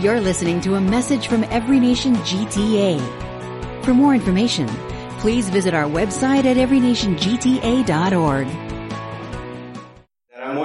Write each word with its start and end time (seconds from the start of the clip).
You're 0.00 0.20
listening 0.20 0.60
to 0.60 0.76
a 0.76 0.80
message 0.80 1.26
from 1.26 1.42
Every 1.44 1.80
Nation 1.80 2.14
GTA. 2.18 3.84
For 3.84 3.92
more 3.92 4.14
information, 4.14 4.68
please 5.18 5.48
visit 5.48 5.74
our 5.74 5.86
website 5.86 6.44
at 6.44 6.56
everynationgta.org. 6.56 8.77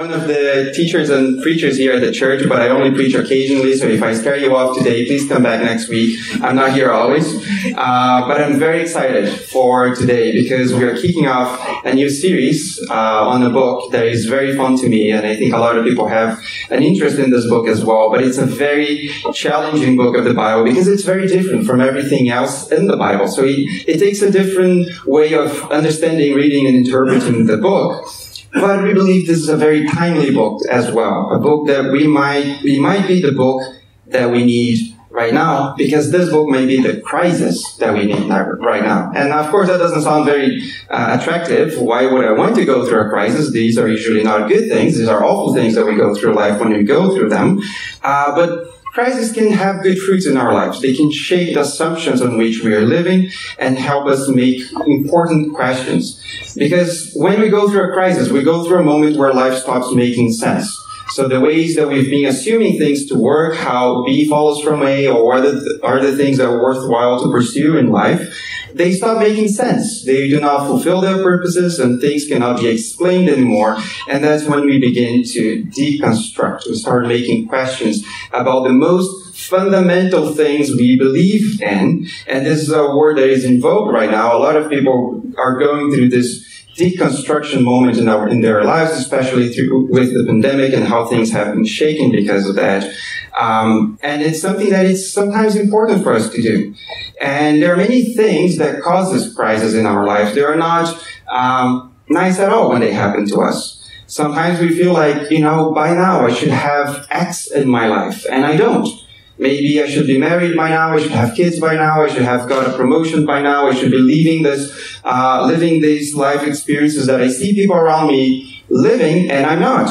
One 0.04 0.12
of 0.12 0.28
the 0.28 0.70
teachers 0.76 1.08
and 1.08 1.40
preachers 1.40 1.78
here 1.78 1.94
at 1.94 2.02
the 2.02 2.12
church, 2.12 2.46
but 2.46 2.60
I 2.60 2.68
only 2.68 2.90
preach 2.90 3.14
occasionally. 3.14 3.74
So 3.74 3.86
if 3.86 4.02
I 4.02 4.12
scare 4.12 4.36
you 4.36 4.54
off 4.54 4.76
today, 4.76 5.06
please 5.06 5.26
come 5.26 5.42
back 5.42 5.62
next 5.62 5.88
week. 5.88 6.20
I'm 6.42 6.56
not 6.56 6.72
here 6.72 6.92
always. 6.92 7.26
Uh, 7.74 8.28
but 8.28 8.38
I'm 8.38 8.58
very 8.58 8.82
excited 8.82 9.30
for 9.30 9.94
today 9.94 10.32
because 10.32 10.74
we 10.74 10.84
are 10.84 10.94
kicking 10.94 11.26
off 11.26 11.48
a 11.86 11.94
new 11.94 12.10
series 12.10 12.78
uh, 12.90 13.28
on 13.28 13.44
a 13.44 13.48
book 13.48 13.92
that 13.92 14.06
is 14.06 14.26
very 14.26 14.54
fun 14.54 14.76
to 14.76 14.90
me. 14.90 15.10
And 15.10 15.26
I 15.26 15.36
think 15.36 15.54
a 15.54 15.58
lot 15.58 15.78
of 15.78 15.86
people 15.86 16.06
have 16.06 16.38
an 16.68 16.82
interest 16.82 17.18
in 17.18 17.30
this 17.30 17.48
book 17.48 17.66
as 17.66 17.82
well. 17.82 18.10
But 18.10 18.22
it's 18.22 18.36
a 18.36 18.44
very 18.44 19.08
challenging 19.32 19.96
book 19.96 20.18
of 20.18 20.24
the 20.24 20.34
Bible 20.34 20.64
because 20.64 20.86
it's 20.86 21.04
very 21.04 21.26
different 21.26 21.66
from 21.66 21.80
everything 21.80 22.28
else 22.28 22.70
in 22.70 22.88
the 22.88 22.98
Bible. 22.98 23.26
So 23.26 23.42
it, 23.42 23.88
it 23.88 24.00
takes 24.00 24.20
a 24.20 24.30
different 24.30 25.06
way 25.06 25.32
of 25.32 25.50
understanding, 25.70 26.34
reading, 26.34 26.66
and 26.66 26.76
interpreting 26.76 27.46
the 27.46 27.56
book. 27.56 28.06
But 28.54 28.84
we 28.84 28.94
believe 28.94 29.26
this 29.26 29.38
is 29.38 29.48
a 29.48 29.56
very 29.56 29.86
timely 29.86 30.30
book 30.30 30.60
as 30.70 30.90
well. 30.92 31.30
A 31.32 31.38
book 31.40 31.66
that 31.66 31.90
we 31.90 32.06
might, 32.06 32.60
we 32.62 32.78
might 32.78 33.06
be 33.08 33.20
the 33.20 33.32
book 33.32 33.60
that 34.06 34.30
we 34.30 34.44
need 34.44 34.93
right 35.14 35.32
now 35.32 35.74
because 35.76 36.10
this 36.10 36.28
book 36.28 36.48
may 36.48 36.66
be 36.66 36.82
the 36.82 37.00
crisis 37.00 37.76
that 37.76 37.94
we 37.94 38.04
need 38.04 38.28
right 38.28 38.82
now. 38.82 39.12
And 39.14 39.32
of 39.32 39.48
course, 39.48 39.68
that 39.68 39.78
doesn't 39.78 40.02
sound 40.02 40.26
very 40.26 40.60
uh, 40.90 41.16
attractive. 41.18 41.80
Why 41.80 42.06
would 42.06 42.24
I 42.24 42.32
want 42.32 42.56
to 42.56 42.64
go 42.64 42.84
through 42.84 43.06
a 43.06 43.08
crisis? 43.08 43.52
These 43.52 43.78
are 43.78 43.88
usually 43.88 44.24
not 44.24 44.48
good 44.48 44.68
things. 44.68 44.98
These 44.98 45.08
are 45.08 45.24
awful 45.24 45.54
things 45.54 45.76
that 45.76 45.86
we 45.86 45.94
go 45.94 46.14
through 46.16 46.34
life 46.34 46.58
when 46.60 46.72
we 46.72 46.82
go 46.82 47.14
through 47.14 47.28
them. 47.28 47.60
Uh, 48.02 48.34
but 48.34 48.66
crises 48.86 49.32
can 49.32 49.52
have 49.52 49.84
good 49.84 49.98
fruits 49.98 50.26
in 50.26 50.36
our 50.36 50.52
lives. 50.52 50.82
They 50.82 50.94
can 50.94 51.12
shape 51.12 51.54
the 51.54 51.60
assumptions 51.60 52.20
on 52.20 52.36
which 52.36 52.64
we 52.64 52.74
are 52.74 52.84
living 52.84 53.30
and 53.58 53.78
help 53.78 54.06
us 54.06 54.28
make 54.28 54.62
important 54.84 55.54
questions. 55.54 56.20
Because 56.56 57.12
when 57.14 57.40
we 57.40 57.50
go 57.50 57.68
through 57.70 57.90
a 57.90 57.92
crisis, 57.92 58.30
we 58.30 58.42
go 58.42 58.64
through 58.64 58.80
a 58.80 58.84
moment 58.84 59.16
where 59.16 59.32
life 59.32 59.58
stops 59.58 59.92
making 59.94 60.32
sense. 60.32 60.83
So 61.08 61.28
the 61.28 61.40
ways 61.40 61.76
that 61.76 61.88
we've 61.88 62.10
been 62.10 62.26
assuming 62.26 62.78
things 62.78 63.06
to 63.06 63.18
work, 63.18 63.56
how 63.56 64.04
B 64.04 64.28
follows 64.28 64.60
from 64.60 64.82
A, 64.82 65.06
or 65.06 65.24
what 65.24 65.44
are 65.82 66.00
the 66.00 66.16
things 66.16 66.38
that 66.38 66.48
are 66.48 66.62
worthwhile 66.62 67.22
to 67.22 67.30
pursue 67.30 67.76
in 67.76 67.90
life, 67.90 68.34
they 68.74 68.92
stop 68.92 69.18
making 69.18 69.48
sense. 69.48 70.04
They 70.04 70.28
do 70.28 70.40
not 70.40 70.66
fulfill 70.66 71.00
their 71.00 71.22
purposes 71.22 71.78
and 71.78 72.00
things 72.00 72.26
cannot 72.26 72.60
be 72.60 72.66
explained 72.66 73.28
anymore. 73.28 73.76
And 74.08 74.24
that's 74.24 74.44
when 74.46 74.66
we 74.66 74.80
begin 74.80 75.22
to 75.22 75.64
deconstruct. 75.66 76.66
We 76.66 76.74
start 76.74 77.06
making 77.06 77.46
questions 77.48 78.04
about 78.32 78.64
the 78.64 78.72
most 78.72 79.36
fundamental 79.36 80.34
things 80.34 80.70
we 80.74 80.98
believe 80.98 81.62
in. 81.62 82.08
And 82.26 82.44
this 82.44 82.62
is 82.62 82.72
a 82.72 82.96
word 82.96 83.18
that 83.18 83.28
is 83.28 83.44
in 83.44 83.60
vogue 83.60 83.92
right 83.92 84.10
now. 84.10 84.36
A 84.36 84.38
lot 84.38 84.56
of 84.56 84.68
people 84.68 85.22
are 85.38 85.56
going 85.58 85.92
through 85.92 86.08
this 86.08 86.53
deconstruction 86.76 87.62
moment 87.62 87.98
in 87.98 88.08
our 88.08 88.28
in 88.28 88.40
their 88.40 88.64
lives, 88.64 88.92
especially 88.92 89.48
through 89.52 89.86
with 89.90 90.12
the 90.12 90.24
pandemic 90.26 90.72
and 90.72 90.84
how 90.84 91.06
things 91.06 91.30
have 91.32 91.54
been 91.54 91.64
shaken 91.64 92.10
because 92.10 92.48
of 92.48 92.56
that. 92.56 92.92
Um, 93.38 93.98
and 94.02 94.22
it's 94.22 94.40
something 94.40 94.70
that 94.70 94.86
is 94.86 95.12
sometimes 95.12 95.56
important 95.56 96.02
for 96.02 96.12
us 96.12 96.30
to 96.30 96.42
do. 96.42 96.74
And 97.20 97.62
there 97.62 97.72
are 97.72 97.76
many 97.76 98.14
things 98.14 98.58
that 98.58 98.80
cause 98.82 99.12
this 99.12 99.34
crisis 99.34 99.74
in 99.74 99.86
our 99.86 100.06
lives. 100.06 100.34
They 100.34 100.42
are 100.42 100.56
not 100.56 101.04
um, 101.28 101.94
nice 102.08 102.38
at 102.38 102.52
all 102.52 102.70
when 102.70 102.80
they 102.80 102.92
happen 102.92 103.26
to 103.28 103.40
us. 103.40 103.80
Sometimes 104.06 104.60
we 104.60 104.68
feel 104.68 104.92
like, 104.92 105.30
you 105.30 105.40
know, 105.40 105.72
by 105.72 105.94
now 105.94 106.26
I 106.26 106.32
should 106.32 106.50
have 106.50 107.06
X 107.10 107.50
in 107.50 107.68
my 107.68 107.88
life, 107.88 108.26
and 108.30 108.44
I 108.46 108.56
don't. 108.56 108.88
Maybe 109.38 109.82
I 109.82 109.88
should 109.88 110.06
be 110.06 110.18
married 110.18 110.56
by 110.56 110.68
now. 110.68 110.94
I 110.94 111.00
should 111.00 111.10
have 111.10 111.34
kids 111.34 111.58
by 111.58 111.74
now. 111.74 112.02
I 112.02 112.08
should 112.08 112.22
have 112.22 112.48
got 112.48 112.68
a 112.68 112.76
promotion 112.76 113.26
by 113.26 113.42
now. 113.42 113.68
I 113.68 113.74
should 113.74 113.90
be 113.90 113.98
living 113.98 114.44
this, 114.44 115.00
uh, 115.04 115.44
living 115.46 115.80
these 115.80 116.14
life 116.14 116.46
experiences 116.46 117.06
that 117.06 117.20
I 117.20 117.28
see 117.28 117.52
people 117.52 117.76
around 117.76 118.08
me 118.08 118.64
living, 118.68 119.30
and 119.30 119.44
I'm 119.44 119.60
not. 119.60 119.90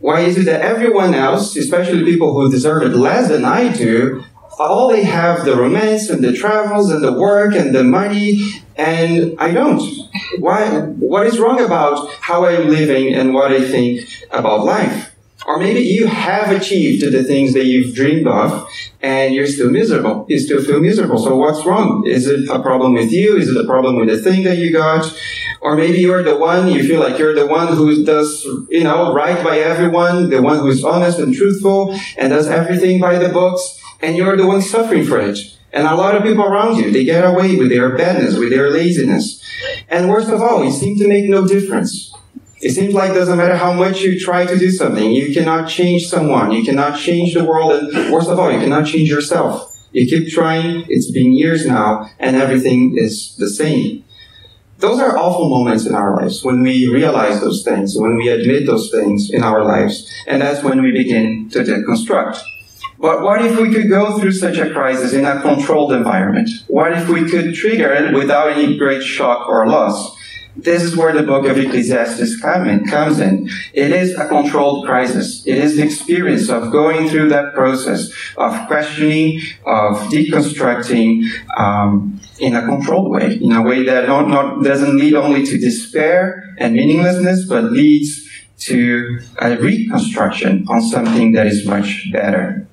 Why 0.00 0.20
is 0.20 0.36
it 0.36 0.44
that 0.44 0.60
everyone 0.60 1.14
else, 1.14 1.56
especially 1.56 2.04
people 2.04 2.34
who 2.34 2.50
deserve 2.50 2.82
it 2.82 2.94
less 2.94 3.28
than 3.28 3.44
I 3.44 3.72
do, 3.72 4.22
all 4.58 4.88
they 4.88 5.02
have 5.02 5.44
the 5.44 5.56
romance 5.56 6.10
and 6.10 6.22
the 6.22 6.32
travels 6.32 6.90
and 6.90 7.02
the 7.02 7.12
work 7.12 7.54
and 7.54 7.74
the 7.74 7.84
money, 7.84 8.62
and 8.76 9.34
I 9.38 9.50
don't? 9.52 9.82
Why? 10.38 10.80
What 10.80 11.26
is 11.26 11.38
wrong 11.38 11.60
about 11.60 12.10
how 12.20 12.44
I'm 12.44 12.68
living 12.68 13.14
and 13.14 13.32
what 13.32 13.50
I 13.50 13.66
think 13.66 14.06
about 14.30 14.64
life? 14.64 15.13
Or 15.46 15.58
maybe 15.58 15.80
you 15.80 16.06
have 16.06 16.50
achieved 16.50 17.04
the 17.04 17.22
things 17.22 17.52
that 17.54 17.66
you've 17.66 17.94
dreamed 17.94 18.26
of 18.26 18.68
and 19.02 19.34
you're 19.34 19.46
still 19.46 19.70
miserable. 19.70 20.24
You 20.28 20.38
still 20.38 20.62
feel 20.64 20.80
miserable. 20.80 21.18
So 21.18 21.36
what's 21.36 21.64
wrong? 21.66 22.04
Is 22.06 22.26
it 22.26 22.48
a 22.48 22.60
problem 22.60 22.94
with 22.94 23.12
you? 23.12 23.36
Is 23.36 23.48
it 23.50 23.56
a 23.56 23.66
problem 23.66 23.96
with 23.96 24.08
the 24.08 24.18
thing 24.18 24.44
that 24.44 24.56
you 24.56 24.72
got? 24.72 25.04
Or 25.60 25.76
maybe 25.76 25.98
you're 25.98 26.22
the 26.22 26.36
one, 26.36 26.70
you 26.70 26.86
feel 26.86 27.00
like 27.00 27.18
you're 27.18 27.34
the 27.34 27.46
one 27.46 27.74
who 27.74 28.04
does, 28.04 28.44
you 28.68 28.84
know, 28.84 29.14
right 29.14 29.42
by 29.42 29.58
everyone, 29.58 30.28
the 30.28 30.42
one 30.42 30.58
who's 30.58 30.84
honest 30.84 31.18
and 31.18 31.34
truthful 31.34 31.98
and 32.18 32.30
does 32.30 32.48
everything 32.48 33.00
by 33.00 33.18
the 33.18 33.30
books, 33.30 33.80
and 34.02 34.14
you're 34.14 34.36
the 34.36 34.46
one 34.46 34.60
suffering 34.60 35.04
for 35.04 35.18
it. 35.18 35.38
And 35.72 35.86
a 35.86 35.94
lot 35.94 36.14
of 36.14 36.22
people 36.22 36.44
around 36.44 36.76
you, 36.76 36.90
they 36.90 37.04
get 37.04 37.24
away 37.24 37.56
with 37.56 37.70
their 37.70 37.96
badness, 37.96 38.36
with 38.38 38.50
their 38.50 38.70
laziness. 38.70 39.42
And 39.88 40.08
worst 40.08 40.28
of 40.28 40.40
all, 40.40 40.64
you 40.64 40.70
seem 40.70 40.98
to 40.98 41.08
make 41.08 41.28
no 41.28 41.48
difference. 41.48 42.13
It 42.64 42.70
seems 42.70 42.94
like 42.94 43.10
it 43.10 43.14
doesn't 43.14 43.36
matter 43.36 43.56
how 43.56 43.74
much 43.74 44.00
you 44.00 44.18
try 44.18 44.46
to 44.46 44.58
do 44.58 44.70
something, 44.70 45.10
you 45.10 45.34
cannot 45.34 45.68
change 45.68 46.06
someone, 46.06 46.50
you 46.50 46.64
cannot 46.64 46.98
change 46.98 47.34
the 47.34 47.44
world, 47.44 47.72
and 47.72 48.10
worst 48.10 48.30
of 48.30 48.38
all, 48.38 48.50
you 48.50 48.58
cannot 48.58 48.86
change 48.86 49.10
yourself. 49.10 49.70
You 49.92 50.06
keep 50.06 50.32
trying, 50.32 50.86
it's 50.88 51.10
been 51.10 51.34
years 51.34 51.66
now, 51.66 52.08
and 52.18 52.36
everything 52.36 52.96
is 52.96 53.36
the 53.36 53.50
same. 53.50 54.04
Those 54.78 54.98
are 54.98 55.18
awful 55.18 55.50
moments 55.50 55.84
in 55.84 55.94
our 55.94 56.16
lives 56.16 56.42
when 56.42 56.62
we 56.62 56.88
realize 56.88 57.42
those 57.42 57.62
things, 57.62 57.98
when 57.98 58.16
we 58.16 58.28
admit 58.28 58.64
those 58.64 58.90
things 58.90 59.30
in 59.30 59.42
our 59.42 59.62
lives, 59.62 60.10
and 60.26 60.40
that's 60.40 60.64
when 60.64 60.80
we 60.80 60.90
begin 60.90 61.50
to 61.50 61.58
deconstruct. 61.58 62.40
But 62.98 63.20
what 63.20 63.44
if 63.44 63.60
we 63.60 63.74
could 63.74 63.90
go 63.90 64.18
through 64.18 64.32
such 64.32 64.56
a 64.56 64.70
crisis 64.70 65.12
in 65.12 65.26
a 65.26 65.42
controlled 65.42 65.92
environment? 65.92 66.48
What 66.68 66.92
if 66.92 67.10
we 67.10 67.28
could 67.28 67.54
trigger 67.54 67.92
it 67.92 68.14
without 68.14 68.52
any 68.52 68.78
great 68.78 69.02
shock 69.02 69.50
or 69.50 69.66
loss? 69.66 70.13
This 70.56 70.82
is 70.82 70.96
where 70.96 71.12
the 71.12 71.24
book 71.24 71.46
of 71.46 71.58
Ecclesiastes 71.58 72.40
comes 72.40 73.18
in. 73.18 73.48
It 73.72 73.90
is 73.90 74.16
a 74.16 74.28
controlled 74.28 74.86
crisis. 74.86 75.44
It 75.46 75.58
is 75.58 75.76
the 75.76 75.82
experience 75.82 76.48
of 76.48 76.70
going 76.70 77.08
through 77.08 77.30
that 77.30 77.54
process 77.54 78.12
of 78.36 78.66
questioning, 78.68 79.40
of 79.66 79.96
deconstructing 80.10 81.24
um, 81.58 82.20
in 82.38 82.54
a 82.54 82.64
controlled 82.66 83.10
way, 83.10 83.36
in 83.36 83.52
a 83.52 83.62
way 83.62 83.84
that 83.84 84.06
not, 84.08 84.28
not, 84.28 84.62
doesn't 84.62 84.96
lead 84.96 85.14
only 85.14 85.44
to 85.44 85.58
despair 85.58 86.54
and 86.58 86.74
meaninglessness, 86.74 87.46
but 87.48 87.64
leads 87.64 88.22
to 88.58 89.20
a 89.40 89.56
reconstruction 89.56 90.64
on 90.68 90.80
something 90.82 91.32
that 91.32 91.46
is 91.46 91.66
much 91.66 92.08
better. 92.12 92.66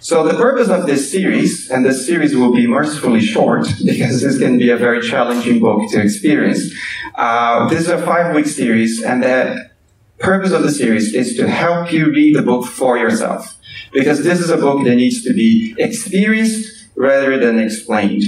So 0.00 0.26
the 0.26 0.34
purpose 0.34 0.68
of 0.68 0.86
this 0.86 1.10
series, 1.10 1.70
and 1.70 1.84
this 1.84 2.06
series 2.06 2.34
will 2.34 2.52
be 2.52 2.66
mercifully 2.66 3.20
short 3.20 3.66
because 3.84 4.22
this 4.22 4.38
can 4.38 4.58
be 4.58 4.70
a 4.70 4.76
very 4.76 5.00
challenging 5.00 5.60
book 5.60 5.90
to 5.90 6.00
experience. 6.00 6.72
Uh, 7.14 7.68
this 7.68 7.80
is 7.80 7.88
a 7.88 7.98
five-week 7.98 8.46
series, 8.46 9.02
and 9.02 9.22
the 9.22 9.70
purpose 10.18 10.52
of 10.52 10.62
the 10.62 10.70
series 10.70 11.14
is 11.14 11.36
to 11.36 11.48
help 11.48 11.92
you 11.92 12.06
read 12.06 12.36
the 12.36 12.42
book 12.42 12.66
for 12.66 12.96
yourself. 12.96 13.56
Because 13.92 14.24
this 14.24 14.40
is 14.40 14.50
a 14.50 14.56
book 14.56 14.84
that 14.84 14.96
needs 14.96 15.22
to 15.22 15.32
be 15.32 15.74
experienced 15.78 16.88
rather 16.96 17.38
than 17.38 17.58
explained. 17.58 18.24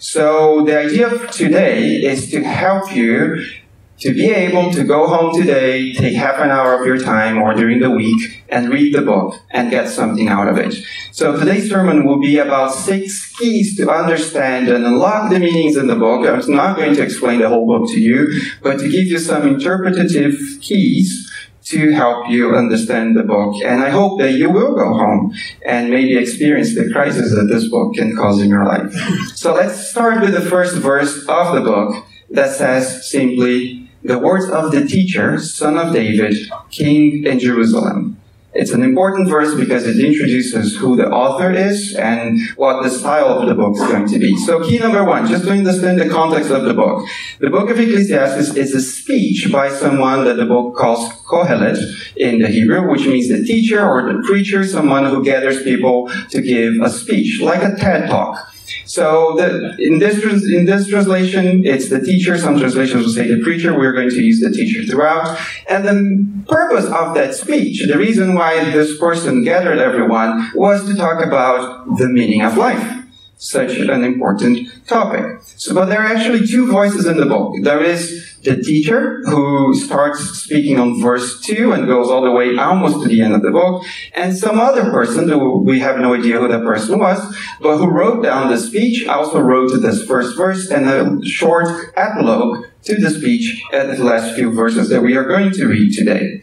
So 0.00 0.64
the 0.64 0.78
idea 0.78 1.12
of 1.12 1.30
today 1.30 2.02
is 2.02 2.30
to 2.30 2.42
help 2.42 2.94
you 2.94 3.44
to 4.00 4.14
be 4.14 4.30
able 4.30 4.72
to 4.72 4.82
go 4.82 5.06
home 5.06 5.38
today, 5.38 5.92
take 5.92 6.14
half 6.14 6.38
an 6.38 6.50
hour 6.50 6.78
of 6.78 6.86
your 6.86 6.98
time 6.98 7.38
or 7.38 7.54
during 7.54 7.80
the 7.80 7.90
week 7.90 8.42
and 8.48 8.70
read 8.70 8.94
the 8.94 9.02
book 9.02 9.40
and 9.50 9.70
get 9.70 9.88
something 9.88 10.28
out 10.28 10.48
of 10.48 10.56
it. 10.56 10.74
So 11.12 11.38
today's 11.38 11.68
sermon 11.68 12.06
will 12.06 12.18
be 12.18 12.38
about 12.38 12.72
six 12.72 13.30
keys 13.36 13.76
to 13.76 13.90
understand 13.90 14.68
and 14.68 14.86
unlock 14.86 15.30
the 15.30 15.38
meanings 15.38 15.76
in 15.76 15.86
the 15.86 15.96
book. 15.96 16.26
I'm 16.26 16.40
not 16.54 16.76
going 16.76 16.94
to 16.94 17.02
explain 17.02 17.40
the 17.40 17.48
whole 17.48 17.66
book 17.66 17.90
to 17.90 18.00
you, 18.00 18.40
but 18.62 18.78
to 18.78 18.88
give 18.88 19.06
you 19.06 19.18
some 19.18 19.46
interpretative 19.46 20.34
keys 20.60 21.30
to 21.64 21.92
help 21.92 22.28
you 22.28 22.56
understand 22.56 23.16
the 23.16 23.22
book. 23.22 23.54
And 23.62 23.82
I 23.82 23.90
hope 23.90 24.18
that 24.20 24.32
you 24.32 24.50
will 24.50 24.74
go 24.74 24.94
home 24.94 25.34
and 25.64 25.90
maybe 25.90 26.16
experience 26.16 26.74
the 26.74 26.90
crisis 26.90 27.34
that 27.34 27.48
this 27.52 27.68
book 27.68 27.94
can 27.94 28.16
cause 28.16 28.40
in 28.40 28.48
your 28.48 28.64
life. 28.64 28.92
So 29.34 29.54
let's 29.54 29.90
start 29.90 30.22
with 30.22 30.32
the 30.32 30.40
first 30.40 30.76
verse 30.76 31.26
of 31.28 31.54
the 31.54 31.60
book 31.60 32.06
that 32.30 32.54
says 32.56 33.10
simply, 33.10 33.79
the 34.02 34.18
words 34.18 34.48
of 34.50 34.72
the 34.72 34.86
teacher, 34.86 35.38
son 35.38 35.76
of 35.78 35.92
David, 35.92 36.36
king 36.70 37.24
in 37.24 37.38
Jerusalem. 37.38 38.16
It's 38.52 38.72
an 38.72 38.82
important 38.82 39.28
verse 39.28 39.54
because 39.54 39.86
it 39.86 40.04
introduces 40.04 40.76
who 40.76 40.96
the 40.96 41.08
author 41.08 41.52
is 41.52 41.94
and 41.94 42.40
what 42.56 42.82
the 42.82 42.90
style 42.90 43.28
of 43.28 43.46
the 43.46 43.54
book 43.54 43.76
is 43.76 43.82
going 43.82 44.08
to 44.08 44.18
be. 44.18 44.36
So 44.38 44.64
key 44.64 44.78
number 44.78 45.04
one, 45.04 45.28
just 45.28 45.44
to 45.44 45.52
understand 45.52 46.00
the 46.00 46.08
context 46.08 46.50
of 46.50 46.64
the 46.64 46.74
book. 46.74 47.06
The 47.38 47.48
book 47.48 47.70
of 47.70 47.78
Ecclesiastes 47.78 48.56
is 48.56 48.74
a 48.74 48.80
speech 48.80 49.52
by 49.52 49.68
someone 49.68 50.24
that 50.24 50.34
the 50.34 50.46
book 50.46 50.74
calls 50.74 51.12
Kohelet 51.30 51.78
in 52.16 52.40
the 52.40 52.48
Hebrew, 52.48 52.90
which 52.90 53.06
means 53.06 53.28
the 53.28 53.44
teacher 53.44 53.86
or 53.86 54.12
the 54.12 54.20
preacher, 54.26 54.66
someone 54.66 55.04
who 55.04 55.24
gathers 55.24 55.62
people 55.62 56.10
to 56.30 56.42
give 56.42 56.74
a 56.82 56.90
speech, 56.90 57.40
like 57.40 57.62
a 57.62 57.76
TED 57.76 58.10
talk. 58.10 58.52
So 58.90 59.36
the, 59.36 59.76
in, 59.78 60.00
this, 60.00 60.18
in 60.50 60.64
this 60.64 60.88
translation, 60.88 61.64
it's 61.64 61.90
the 61.90 62.00
teacher. 62.00 62.36
Some 62.36 62.58
translations 62.58 63.04
will 63.04 63.12
say 63.12 63.28
the 63.28 63.40
preacher. 63.40 63.78
We're 63.78 63.92
going 63.92 64.10
to 64.10 64.20
use 64.20 64.40
the 64.40 64.50
teacher 64.50 64.82
throughout. 64.82 65.38
And 65.68 65.84
the 65.84 66.44
purpose 66.48 66.86
of 66.86 67.14
that 67.14 67.36
speech, 67.36 67.86
the 67.86 67.96
reason 67.96 68.34
why 68.34 68.64
this 68.72 68.98
person 68.98 69.44
gathered 69.44 69.78
everyone, 69.78 70.50
was 70.56 70.88
to 70.88 70.96
talk 70.96 71.24
about 71.24 71.98
the 71.98 72.08
meaning 72.08 72.42
of 72.42 72.56
life 72.56 72.99
such 73.40 73.78
an 73.78 74.04
important 74.04 74.68
topic. 74.86 75.40
So, 75.56 75.74
but 75.74 75.86
there 75.86 75.98
are 75.98 76.14
actually 76.14 76.46
two 76.46 76.70
voices 76.70 77.06
in 77.06 77.16
the 77.16 77.24
book. 77.24 77.54
There 77.62 77.82
is 77.82 78.36
the 78.42 78.56
teacher 78.62 79.22
who 79.24 79.74
starts 79.74 80.20
speaking 80.44 80.78
on 80.78 81.00
verse 81.00 81.40
2 81.40 81.72
and 81.72 81.86
goes 81.86 82.10
all 82.10 82.22
the 82.22 82.30
way 82.30 82.58
almost 82.58 83.02
to 83.02 83.08
the 83.08 83.22
end 83.22 83.34
of 83.34 83.40
the 83.40 83.50
book, 83.50 83.82
and 84.14 84.36
some 84.36 84.60
other 84.60 84.90
person 84.90 85.26
who 85.26 85.62
we 85.62 85.80
have 85.80 85.98
no 85.98 86.12
idea 86.14 86.38
who 86.38 86.48
that 86.48 86.64
person 86.64 86.98
was, 86.98 87.18
but 87.62 87.78
who 87.78 87.88
wrote 87.88 88.22
down 88.22 88.50
the 88.50 88.58
speech, 88.58 89.06
also 89.06 89.40
wrote 89.40 89.70
this 89.80 90.04
first 90.04 90.36
verse 90.36 90.70
and 90.70 90.86
a 90.86 91.26
short 91.26 91.94
epilogue 91.96 92.66
to 92.82 92.96
the 92.96 93.10
speech 93.10 93.62
at 93.72 93.96
the 93.96 94.04
last 94.04 94.34
few 94.34 94.52
verses 94.52 94.90
that 94.90 95.02
we 95.02 95.16
are 95.16 95.24
going 95.24 95.50
to 95.50 95.66
read 95.66 95.94
today. 95.94 96.39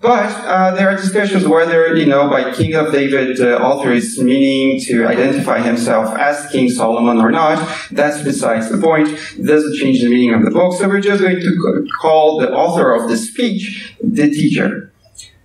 But 0.00 0.30
uh, 0.44 0.74
there 0.74 0.88
are 0.88 0.96
discussions 0.96 1.46
whether, 1.46 1.96
you 1.96 2.06
know, 2.06 2.28
by 2.28 2.52
King 2.52 2.74
of 2.74 2.92
David, 2.92 3.36
the 3.38 3.56
uh, 3.56 3.62
author 3.62 3.92
is 3.92 4.20
meaning 4.20 4.78
to 4.82 5.06
identify 5.06 5.60
himself 5.60 6.16
as 6.18 6.50
King 6.50 6.68
Solomon 6.68 7.18
or 7.18 7.30
not. 7.30 7.66
That's 7.90 8.22
besides 8.22 8.70
the 8.70 8.78
point. 8.78 9.08
It 9.08 9.46
doesn't 9.46 9.76
change 9.76 10.02
the 10.02 10.08
meaning 10.08 10.34
of 10.34 10.44
the 10.44 10.50
book. 10.50 10.74
So 10.74 10.86
we're 10.88 11.00
just 11.00 11.22
going 11.22 11.40
to 11.40 11.86
call 12.00 12.38
the 12.38 12.52
author 12.52 12.92
of 12.92 13.08
the 13.08 13.16
speech 13.16 13.94
the 14.02 14.30
teacher. 14.30 14.92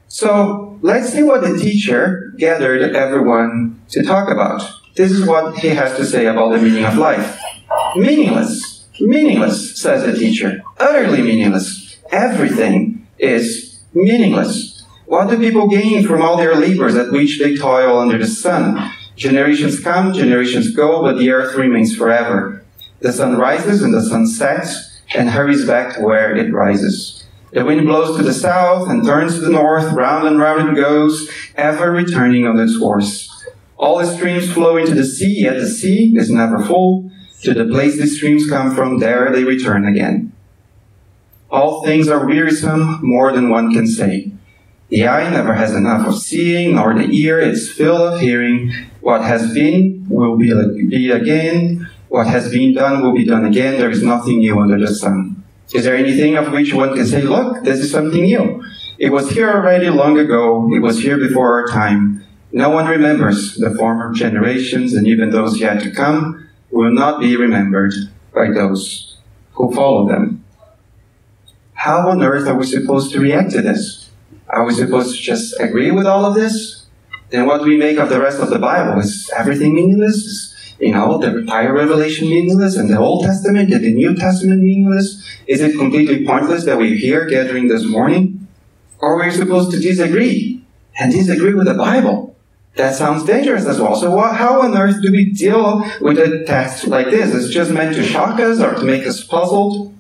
So 0.10 0.78
let's 0.82 1.10
see 1.10 1.24
what 1.24 1.42
the 1.42 1.58
teacher 1.58 2.34
gathered 2.38 2.96
everyone 2.96 3.82
to 3.90 4.04
talk 4.04 4.30
about. 4.30 4.62
This 4.96 5.12
is 5.12 5.26
what 5.26 5.58
he 5.60 5.70
has 5.70 5.96
to 5.96 6.06
say 6.06 6.26
about 6.26 6.52
the 6.52 6.58
meaning 6.58 6.84
of 6.84 6.98
life. 6.98 7.40
Meaningless. 7.96 8.88
Meaningless, 9.00 9.82
says 9.82 10.04
the 10.06 10.14
teacher. 10.14 10.62
Utterly 10.78 11.22
meaningless. 11.22 11.98
Everything 12.12 13.08
is 13.18 13.71
meaningless. 13.94 14.86
What 15.06 15.30
do 15.30 15.38
people 15.38 15.68
gain 15.68 16.06
from 16.06 16.22
all 16.22 16.38
their 16.38 16.56
labors 16.56 16.96
at 16.96 17.12
which 17.12 17.40
they 17.40 17.58
toil 17.58 18.00
under 18.00 18.18
the 18.18 18.28
sun? 18.28 18.94
Generations 19.16 19.80
come, 19.80 20.14
generations 20.14 20.74
go, 20.74 21.02
but 21.02 21.18
the 21.18 21.32
earth 21.32 21.56
remains 21.56 21.96
forever. 21.96 22.64
The 23.02 23.12
sun 23.12 23.38
rises 23.38 23.82
and 23.82 23.94
the 23.94 24.02
sun 24.02 24.26
sets 24.28 25.02
and 25.14 25.30
hurries 25.30 25.66
back 25.66 25.96
to 25.96 26.02
where 26.02 26.36
it 26.36 26.54
rises. 26.54 27.26
The 27.52 27.66
wind 27.66 27.86
blows 27.86 28.16
to 28.16 28.24
the 28.24 28.34
south 28.34 28.90
and 28.90 29.06
turns 29.06 29.36
to 29.36 29.42
the 29.42 29.50
north, 29.50 29.92
round 29.92 30.26
and 30.26 30.40
round 30.40 30.70
it 30.70 30.82
goes, 30.82 31.30
ever 31.56 31.92
returning 31.92 32.48
on 32.48 32.58
its 32.58 32.78
course. 32.78 33.28
All 33.76 33.98
the 33.98 34.06
streams 34.06 34.52
flow 34.54 34.78
into 34.78 34.96
the 34.96 35.04
sea, 35.04 35.42
yet 35.42 35.56
the 35.56 35.68
sea 35.68 36.16
is 36.16 36.30
never 36.30 36.64
full. 36.64 37.12
To 37.42 37.54
the 37.54 37.66
place 37.66 37.98
the 37.98 38.08
streams 38.08 38.48
come 38.48 38.74
from, 38.74 39.00
there 39.00 39.32
they 39.32 39.44
return 39.44 39.86
again. 39.86 40.31
All 41.52 41.84
things 41.84 42.08
are 42.08 42.26
wearisome, 42.26 43.00
more 43.04 43.34
than 43.34 43.50
one 43.50 43.74
can 43.74 43.86
say. 43.86 44.32
The 44.88 45.08
eye 45.08 45.30
never 45.30 45.54
has 45.54 45.76
enough 45.76 46.08
of 46.08 46.18
seeing, 46.18 46.76
nor 46.76 46.94
the 46.94 47.10
ear 47.12 47.40
its 47.40 47.70
fill 47.70 47.98
of 47.98 48.22
hearing. 48.22 48.74
What 49.02 49.22
has 49.22 49.54
been 49.54 50.06
will 50.10 50.38
be, 50.38 50.54
be 50.88 51.12
again. 51.12 51.90
What 52.08 52.28
has 52.28 52.50
been 52.50 52.74
done 52.74 53.02
will 53.02 53.14
be 53.14 53.26
done 53.26 53.46
again. 53.46 53.78
There 53.78 53.90
is 53.90 54.02
nothing 54.02 54.40
new 54.40 54.60
under 54.60 54.80
the 54.80 54.94
sun. 54.94 55.44
Is 55.74 55.84
there 55.84 55.96
anything 55.96 56.38
of 56.38 56.52
which 56.52 56.74
one 56.74 56.96
can 56.96 57.06
say, 57.06 57.22
look, 57.22 57.64
this 57.64 57.80
is 57.80 57.92
something 57.92 58.24
new? 58.24 58.64
It 58.98 59.12
was 59.12 59.32
here 59.32 59.50
already 59.50 59.90
long 59.90 60.18
ago. 60.18 60.70
It 60.74 60.80
was 60.80 61.02
here 61.02 61.18
before 61.18 61.60
our 61.60 61.68
time. 61.68 62.26
No 62.54 62.70
one 62.70 62.88
remembers 62.88 63.56
the 63.56 63.74
former 63.76 64.14
generations, 64.14 64.94
and 64.94 65.08
even 65.08 65.32
those 65.32 65.60
yet 65.60 65.82
to 65.84 65.92
come 65.92 66.50
will 66.70 66.92
not 66.92 67.20
be 67.20 67.36
remembered 67.36 67.94
by 68.34 68.52
those 68.52 69.18
who 69.54 69.74
follow 69.74 70.08
them. 70.08 70.41
How 71.82 72.10
on 72.10 72.22
earth 72.22 72.48
are 72.48 72.54
we 72.54 72.68
supposed 72.68 73.12
to 73.12 73.20
react 73.20 73.50
to 73.54 73.62
this? 73.64 74.08
Are 74.48 74.68
we 74.68 74.74
supposed 74.76 75.16
to 75.16 75.20
just 75.20 75.60
agree 75.60 75.90
with 75.90 76.06
all 76.06 76.26
of 76.26 76.36
this? 76.36 76.86
Then 77.32 77.48
what 77.48 77.58
do 77.58 77.64
we 77.64 77.76
make 77.76 77.98
of 77.98 78.08
the 78.08 78.22
rest 78.22 78.40
of 78.40 78.52
the 78.52 78.60
Bible? 78.60 79.00
Is 79.00 79.32
everything 79.36 79.74
meaningless? 79.74 80.18
Is, 80.18 80.76
you 80.80 80.92
know, 80.92 81.18
the 81.18 81.40
entire 81.40 81.74
Revelation 81.74 82.30
meaningless 82.30 82.78
and 82.78 82.88
the 82.88 83.00
Old 83.00 83.26
Testament 83.26 83.74
and 83.74 83.84
the 83.84 83.96
New 83.96 84.16
Testament 84.16 84.62
meaningless? 84.62 85.28
Is 85.48 85.62
it 85.62 85.76
completely 85.76 86.24
pointless 86.24 86.66
that 86.66 86.78
we're 86.78 86.96
here 86.96 87.26
gathering 87.26 87.68
this 87.68 87.84
morning? 87.84 88.48
Or 89.00 89.20
are 89.20 89.26
we 89.26 89.32
supposed 89.32 89.72
to 89.72 89.80
disagree 89.80 90.64
and 91.00 91.12
disagree 91.12 91.56
with 91.56 91.66
the 91.66 91.74
Bible? 91.74 92.36
That 92.76 92.94
sounds 92.94 93.24
dangerous 93.24 93.66
as 93.66 93.82
well. 93.82 93.96
So 93.96 94.16
what, 94.16 94.36
how 94.36 94.62
on 94.62 94.78
earth 94.78 95.02
do 95.02 95.12
we 95.12 95.32
deal 95.32 95.84
with 96.00 96.20
a 96.20 96.46
text 96.46 96.86
like 96.86 97.08
this? 97.08 97.34
Is 97.34 97.50
it 97.50 97.54
just 97.54 97.72
meant 97.72 97.96
to 97.96 98.04
shock 98.04 98.40
us 98.40 98.60
or 98.60 98.76
to 98.76 98.84
make 98.84 99.08
us 99.08 99.24
puzzled? 99.24 99.96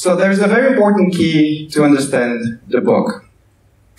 So 0.00 0.16
there's 0.16 0.38
a 0.38 0.46
very 0.46 0.72
important 0.72 1.12
key 1.12 1.68
to 1.72 1.84
understand 1.84 2.58
the 2.68 2.80
book. 2.80 3.26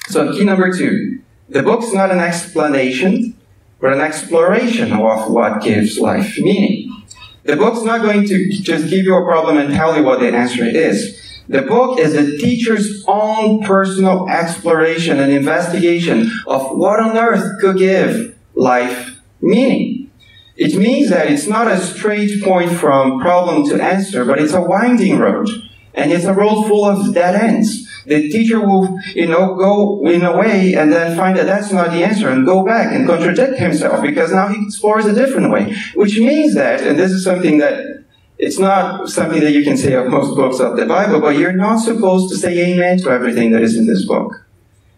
So 0.07 0.33
key 0.33 0.44
number 0.44 0.75
two, 0.75 1.21
the 1.48 1.62
book's 1.62 1.94
not 1.94 2.09
an 2.09 2.18
explanation, 2.18 3.38
but 3.80 3.94
an 3.94 4.01
exploration 4.01 4.94
of 4.94 5.31
what 5.31 5.62
gives 5.62 6.00
life 6.00 6.39
meaning. 6.39 7.06
The 7.44 7.56
book's 7.56 7.83
not 7.83 8.01
going 8.01 8.25
to 8.30 8.50
just 8.50 8.89
give 8.89 9.06
you 9.06 9.15
a 9.15 9.24
problem 9.24 9.59
and 9.59 9.75
tell 9.75 9.95
you 9.95 10.03
what 10.03 10.21
the 10.21 10.30
answer 10.30 10.65
is. 10.65 11.21
The 11.48 11.62
book 11.62 12.00
is 12.00 12.13
the 12.13 12.36
teacher's 12.39 13.06
own 13.07 13.62
personal 13.62 14.27
exploration 14.27 15.19
and 15.19 15.31
investigation 15.31 16.31
of 16.47 16.80
what 16.80 17.00
on 17.00 17.15
earth 17.15 17.62
could 17.62 17.77
give 17.77 18.36
life 18.56 19.19
meaning. 19.39 20.09
It 20.57 20.75
means 20.80 21.12
that 21.12 21.30
it's 21.30 21.45
not 21.45 21.68
a 21.68 21.77
straight 21.77 22.42
point 22.42 22.71
from 22.71 23.19
problem 23.19 23.69
to 23.69 23.80
answer, 23.80 24.25
but 24.25 24.39
it's 24.39 24.54
a 24.54 24.62
winding 24.62 25.19
road 25.19 25.47
and 25.94 26.12
it's 26.12 26.26
a 26.26 26.34
road 26.34 26.68
full 26.68 26.86
of 26.86 27.14
dead 27.14 27.36
ends. 27.36 27.88
The 28.06 28.30
teacher 28.30 28.60
will, 28.60 29.00
you 29.14 29.28
know, 29.28 29.56
go 29.56 30.08
in 30.08 30.24
a 30.24 30.36
way 30.36 30.74
and 30.74 30.92
then 30.92 31.16
find 31.16 31.38
that 31.38 31.46
that's 31.46 31.72
not 31.72 31.92
the 31.92 32.04
answer 32.04 32.30
and 32.30 32.46
go 32.46 32.66
back 32.66 32.94
and 32.94 33.06
contradict 33.06 33.60
himself 33.60 34.02
because 34.02 34.32
now 34.32 34.48
he 34.48 34.66
explores 34.66 35.06
a 35.06 35.14
different 35.14 35.52
way. 35.52 35.76
Which 35.94 36.18
means 36.18 36.56
that, 36.56 36.82
and 36.82 36.98
this 36.98 37.12
is 37.12 37.24
something 37.24 37.60
that 37.60 38.04
it's 38.40 38.58
not 38.58 39.08
something 39.08 39.40
that 39.42 39.52
you 39.52 39.64
can 39.64 39.78
say 39.78 39.94
of 39.94 40.08
most 40.08 40.36
books 40.36 40.60
of 40.60 40.76
the 40.76 40.86
Bible, 40.86 41.22
but 41.22 41.38
you're 41.38 41.54
not 41.54 41.78
supposed 41.78 42.32
to 42.32 42.38
say 42.38 42.74
amen 42.74 42.98
to 43.00 43.12
everything 43.12 43.52
that 43.52 43.62
is 43.62 43.78
in 43.78 43.86
this 43.86 44.06
book. 44.06 44.48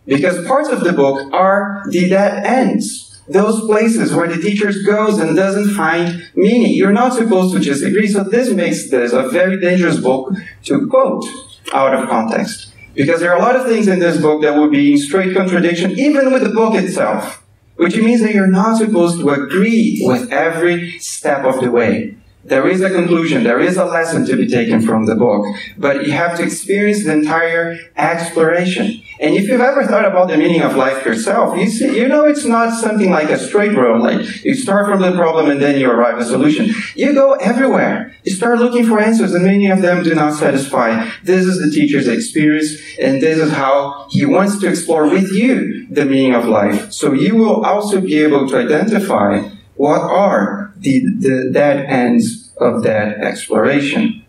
Because 0.05 0.45
parts 0.47 0.69
of 0.69 0.83
the 0.83 0.93
book 0.93 1.31
are 1.33 1.83
the 1.89 2.09
dead 2.09 2.45
ends 2.45 3.12
those 3.27 3.61
places 3.61 4.13
where 4.13 4.27
the 4.27 4.41
teacher 4.41 4.71
goes 4.85 5.19
and 5.19 5.35
doesn't 5.35 5.73
find 5.75 6.29
meaning. 6.35 6.73
You're 6.73 6.91
not 6.91 7.13
supposed 7.13 7.53
to 7.55 7.59
just 7.59 7.83
agree. 7.83 8.07
So 8.07 8.23
this 8.23 8.51
makes 8.51 8.89
this 8.89 9.13
a 9.13 9.29
very 9.29 9.59
dangerous 9.59 9.99
book 9.99 10.33
to 10.63 10.87
quote 10.87 11.25
out 11.73 11.93
of 11.93 12.09
context. 12.09 12.73
Because 12.93 13.21
there 13.21 13.31
are 13.31 13.37
a 13.37 13.41
lot 13.41 13.55
of 13.55 13.65
things 13.65 13.87
in 13.87 13.99
this 13.99 14.21
book 14.21 14.41
that 14.41 14.55
would 14.55 14.71
be 14.71 14.93
in 14.93 14.97
straight 14.99 15.35
contradiction, 15.35 15.91
even 15.91 16.31
with 16.31 16.43
the 16.43 16.49
book 16.49 16.75
itself. 16.75 17.43
Which 17.75 17.97
means 17.97 18.21
that 18.21 18.35
you're 18.35 18.45
not 18.45 18.77
supposed 18.77 19.19
to 19.19 19.29
agree 19.29 19.99
with 20.03 20.31
every 20.31 20.99
step 20.99 21.43
of 21.43 21.59
the 21.59 21.71
way. 21.71 22.15
There 22.45 22.67
is 22.67 22.81
a 22.81 22.89
conclusion, 22.89 23.43
there 23.43 23.61
is 23.61 23.77
a 23.77 23.85
lesson 23.85 24.25
to 24.25 24.35
be 24.35 24.47
taken 24.47 24.81
from 24.81 25.05
the 25.05 25.15
book, 25.15 25.45
but 25.77 26.05
you 26.05 26.11
have 26.11 26.35
to 26.37 26.43
experience 26.43 27.05
the 27.05 27.13
entire 27.13 27.79
exploration. 27.95 29.01
And 29.21 29.33
if 29.35 29.47
you've 29.47 29.61
ever 29.61 29.85
thought 29.85 30.03
about 30.03 30.27
the 30.27 30.35
meaning 30.35 30.61
of 30.61 30.75
life 30.75 31.05
yourself, 31.05 31.57
you 31.57 31.69
see, 31.69 31.97
you 31.97 32.09
know 32.09 32.25
it's 32.25 32.43
not 32.43 32.77
something 32.77 33.09
like 33.09 33.29
a 33.29 33.39
straight 33.39 33.77
road, 33.77 34.01
like 34.01 34.43
you 34.43 34.55
start 34.55 34.87
from 34.87 35.01
the 35.01 35.13
problem 35.13 35.49
and 35.51 35.61
then 35.61 35.79
you 35.79 35.89
arrive 35.89 36.15
at 36.15 36.23
a 36.23 36.25
solution. 36.25 36.73
You 36.95 37.13
go 37.13 37.33
everywhere. 37.35 38.13
You 38.25 38.33
start 38.33 38.59
looking 38.59 38.85
for 38.85 38.99
answers 38.99 39.33
and 39.33 39.45
many 39.45 39.67
of 39.67 39.81
them 39.81 40.03
do 40.03 40.13
not 40.13 40.33
satisfy. 40.33 41.09
This 41.23 41.45
is 41.45 41.59
the 41.59 41.71
teacher's 41.71 42.09
experience 42.09 42.73
and 42.99 43.21
this 43.21 43.37
is 43.37 43.53
how 43.53 44.07
he 44.09 44.25
wants 44.25 44.59
to 44.59 44.67
explore 44.67 45.07
with 45.09 45.31
you 45.31 45.87
the 45.89 46.03
meaning 46.03 46.35
of 46.35 46.45
life. 46.45 46.91
So 46.91 47.13
you 47.13 47.37
will 47.37 47.63
also 47.63 48.01
be 48.01 48.17
able 48.21 48.49
to 48.49 48.57
identify 48.57 49.49
what 49.75 50.01
are 50.01 50.62
the, 50.83 51.05
the 51.17 51.49
dead 51.51 51.85
ends 51.85 52.51
of 52.57 52.83
that 52.83 53.17
exploration. 53.17 54.25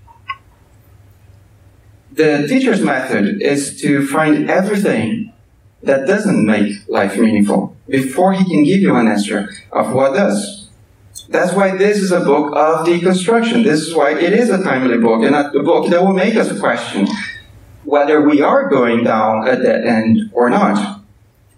The 2.13 2.47
teacher's 2.49 2.81
method 2.81 3.43
is 3.43 3.81
to 3.83 4.07
find 4.07 4.49
everything 4.49 5.33
that 5.83 6.07
doesn't 6.07 6.47
make 6.47 6.89
life 6.89 7.19
meaningful 7.19 7.77
before 7.89 8.33
he 8.33 8.45
can 8.45 8.65
give 8.65 8.81
you 8.81 8.95
an 8.95 9.09
answer 9.09 9.51
of 9.73 9.93
what 9.93 10.15
does. 10.15 10.69
That's 11.29 11.53
why 11.53 11.77
this 11.77 11.99
is 11.99 12.13
a 12.13 12.21
book 12.21 12.55
of 12.55 12.87
deconstruction. 12.87 13.65
This 13.65 13.81
is 13.81 13.95
why 13.95 14.13
it 14.13 14.33
is 14.33 14.51
a 14.51 14.63
timely 14.63 14.99
book 14.99 15.23
and 15.25 15.35
a 15.35 15.63
book 15.63 15.91
that 15.91 16.03
will 16.03 16.13
make 16.13 16.37
us 16.37 16.59
question 16.59 17.09
whether 17.85 18.23
we 18.23 18.41
are 18.41 18.69
going 18.69 19.05
down 19.05 19.47
a 19.47 19.61
dead 19.61 19.85
end 19.85 20.31
or 20.33 20.49
not. 20.49 21.04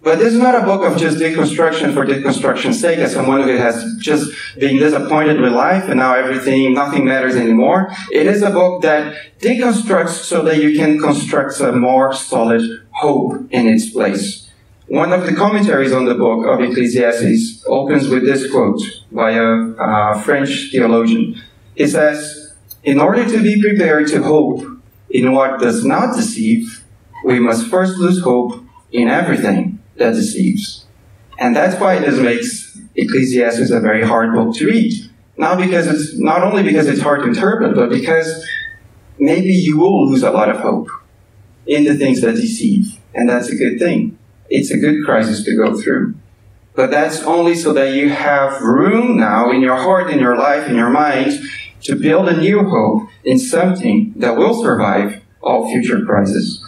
But 0.06 0.20
this 0.20 0.34
is 0.34 0.38
not 0.38 0.54
a 0.54 0.64
book 0.64 0.84
of 0.84 0.96
just 0.96 1.18
deconstruction 1.18 1.92
for 1.92 2.06
deconstruction's 2.06 2.80
sake, 2.80 3.00
as 3.00 3.12
someone 3.12 3.42
who 3.42 3.56
has 3.56 3.96
just 3.98 4.30
been 4.56 4.76
disappointed 4.76 5.40
with 5.40 5.52
life 5.52 5.88
and 5.88 5.96
now 5.96 6.14
everything, 6.14 6.74
nothing 6.74 7.04
matters 7.04 7.34
anymore. 7.34 7.92
It 8.12 8.28
is 8.28 8.40
a 8.42 8.50
book 8.50 8.82
that 8.82 9.16
deconstructs 9.40 10.10
so 10.10 10.42
that 10.44 10.58
you 10.58 10.78
can 10.78 11.00
construct 11.00 11.58
a 11.58 11.72
more 11.72 12.14
solid 12.14 12.86
hope 12.92 13.48
in 13.50 13.66
its 13.66 13.90
place. 13.90 14.48
One 14.86 15.12
of 15.12 15.26
the 15.26 15.34
commentaries 15.34 15.92
on 15.92 16.04
the 16.04 16.14
book 16.14 16.46
of 16.46 16.60
Ecclesiastes 16.60 17.64
opens 17.66 18.06
with 18.06 18.22
this 18.22 18.48
quote 18.48 18.80
by 19.10 19.32
a, 19.32 19.42
a 19.42 20.22
French 20.22 20.68
theologian. 20.70 21.42
He 21.74 21.88
says, 21.88 22.54
In 22.84 23.00
order 23.00 23.28
to 23.28 23.42
be 23.42 23.60
prepared 23.60 24.06
to 24.10 24.22
hope 24.22 24.64
in 25.10 25.32
what 25.32 25.58
does 25.58 25.84
not 25.84 26.14
deceive, 26.14 26.84
we 27.24 27.40
must 27.40 27.66
first 27.66 27.98
lose 27.98 28.22
hope 28.22 28.62
in 28.92 29.08
everything 29.08 29.75
that 29.98 30.14
deceives. 30.14 30.86
And 31.38 31.54
that's 31.54 31.80
why 31.80 31.98
this 31.98 32.18
makes 32.18 32.78
Ecclesiastes 32.94 33.70
a 33.70 33.80
very 33.80 34.02
hard 34.02 34.34
book 34.34 34.54
to 34.56 34.66
read. 34.66 34.92
Not 35.36 35.58
because 35.58 35.86
it's 35.86 36.18
not 36.18 36.42
only 36.42 36.62
because 36.62 36.86
it's 36.86 37.02
hard 37.02 37.20
to 37.22 37.28
interpret, 37.28 37.74
but 37.74 37.90
because 37.90 38.46
maybe 39.18 39.52
you 39.52 39.78
will 39.78 40.08
lose 40.08 40.22
a 40.22 40.30
lot 40.30 40.48
of 40.48 40.60
hope 40.60 40.88
in 41.66 41.84
the 41.84 41.94
things 41.94 42.22
that 42.22 42.36
deceive. 42.36 42.98
And 43.14 43.28
that's 43.28 43.48
a 43.48 43.56
good 43.56 43.78
thing. 43.78 44.18
It's 44.48 44.70
a 44.70 44.78
good 44.78 45.04
crisis 45.04 45.44
to 45.44 45.56
go 45.56 45.78
through. 45.78 46.14
But 46.74 46.90
that's 46.90 47.22
only 47.22 47.54
so 47.54 47.72
that 47.72 47.94
you 47.94 48.10
have 48.10 48.62
room 48.62 49.16
now 49.16 49.50
in 49.50 49.60
your 49.60 49.76
heart, 49.76 50.10
in 50.10 50.18
your 50.18 50.36
life, 50.36 50.68
in 50.68 50.76
your 50.76 50.90
mind 50.90 51.32
to 51.82 51.96
build 51.96 52.28
a 52.28 52.36
new 52.36 52.64
hope 52.68 53.08
in 53.24 53.38
something 53.38 54.12
that 54.16 54.36
will 54.36 54.60
survive 54.62 55.22
all 55.40 55.70
future 55.70 56.04
crises. 56.04 56.65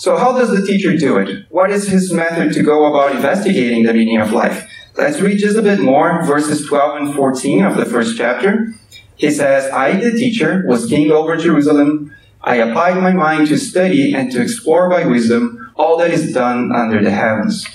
So 0.00 0.16
how 0.16 0.32
does 0.32 0.48
the 0.48 0.66
teacher 0.66 0.96
do 0.96 1.18
it? 1.18 1.44
What 1.50 1.70
is 1.70 1.86
his 1.86 2.10
method 2.10 2.54
to 2.54 2.62
go 2.62 2.86
about 2.86 3.14
investigating 3.14 3.82
the 3.82 3.92
meaning 3.92 4.18
of 4.18 4.32
life? 4.32 4.66
Let's 4.96 5.20
read 5.20 5.36
just 5.36 5.58
a 5.58 5.62
bit 5.62 5.78
more, 5.78 6.24
verses 6.24 6.66
12 6.66 7.02
and 7.02 7.14
14 7.14 7.66
of 7.66 7.76
the 7.76 7.84
first 7.84 8.16
chapter. 8.16 8.72
He 9.16 9.30
says, 9.30 9.70
I, 9.70 9.92
the 10.00 10.12
teacher, 10.12 10.64
was 10.66 10.86
king 10.86 11.10
over 11.10 11.36
Jerusalem. 11.36 12.16
I 12.40 12.56
applied 12.56 12.96
my 12.96 13.12
mind 13.12 13.48
to 13.48 13.58
study 13.58 14.14
and 14.14 14.32
to 14.32 14.40
explore 14.40 14.88
by 14.88 15.04
wisdom 15.04 15.70
all 15.76 15.98
that 15.98 16.10
is 16.10 16.32
done 16.32 16.72
under 16.74 17.04
the 17.04 17.10
heavens. 17.10 17.66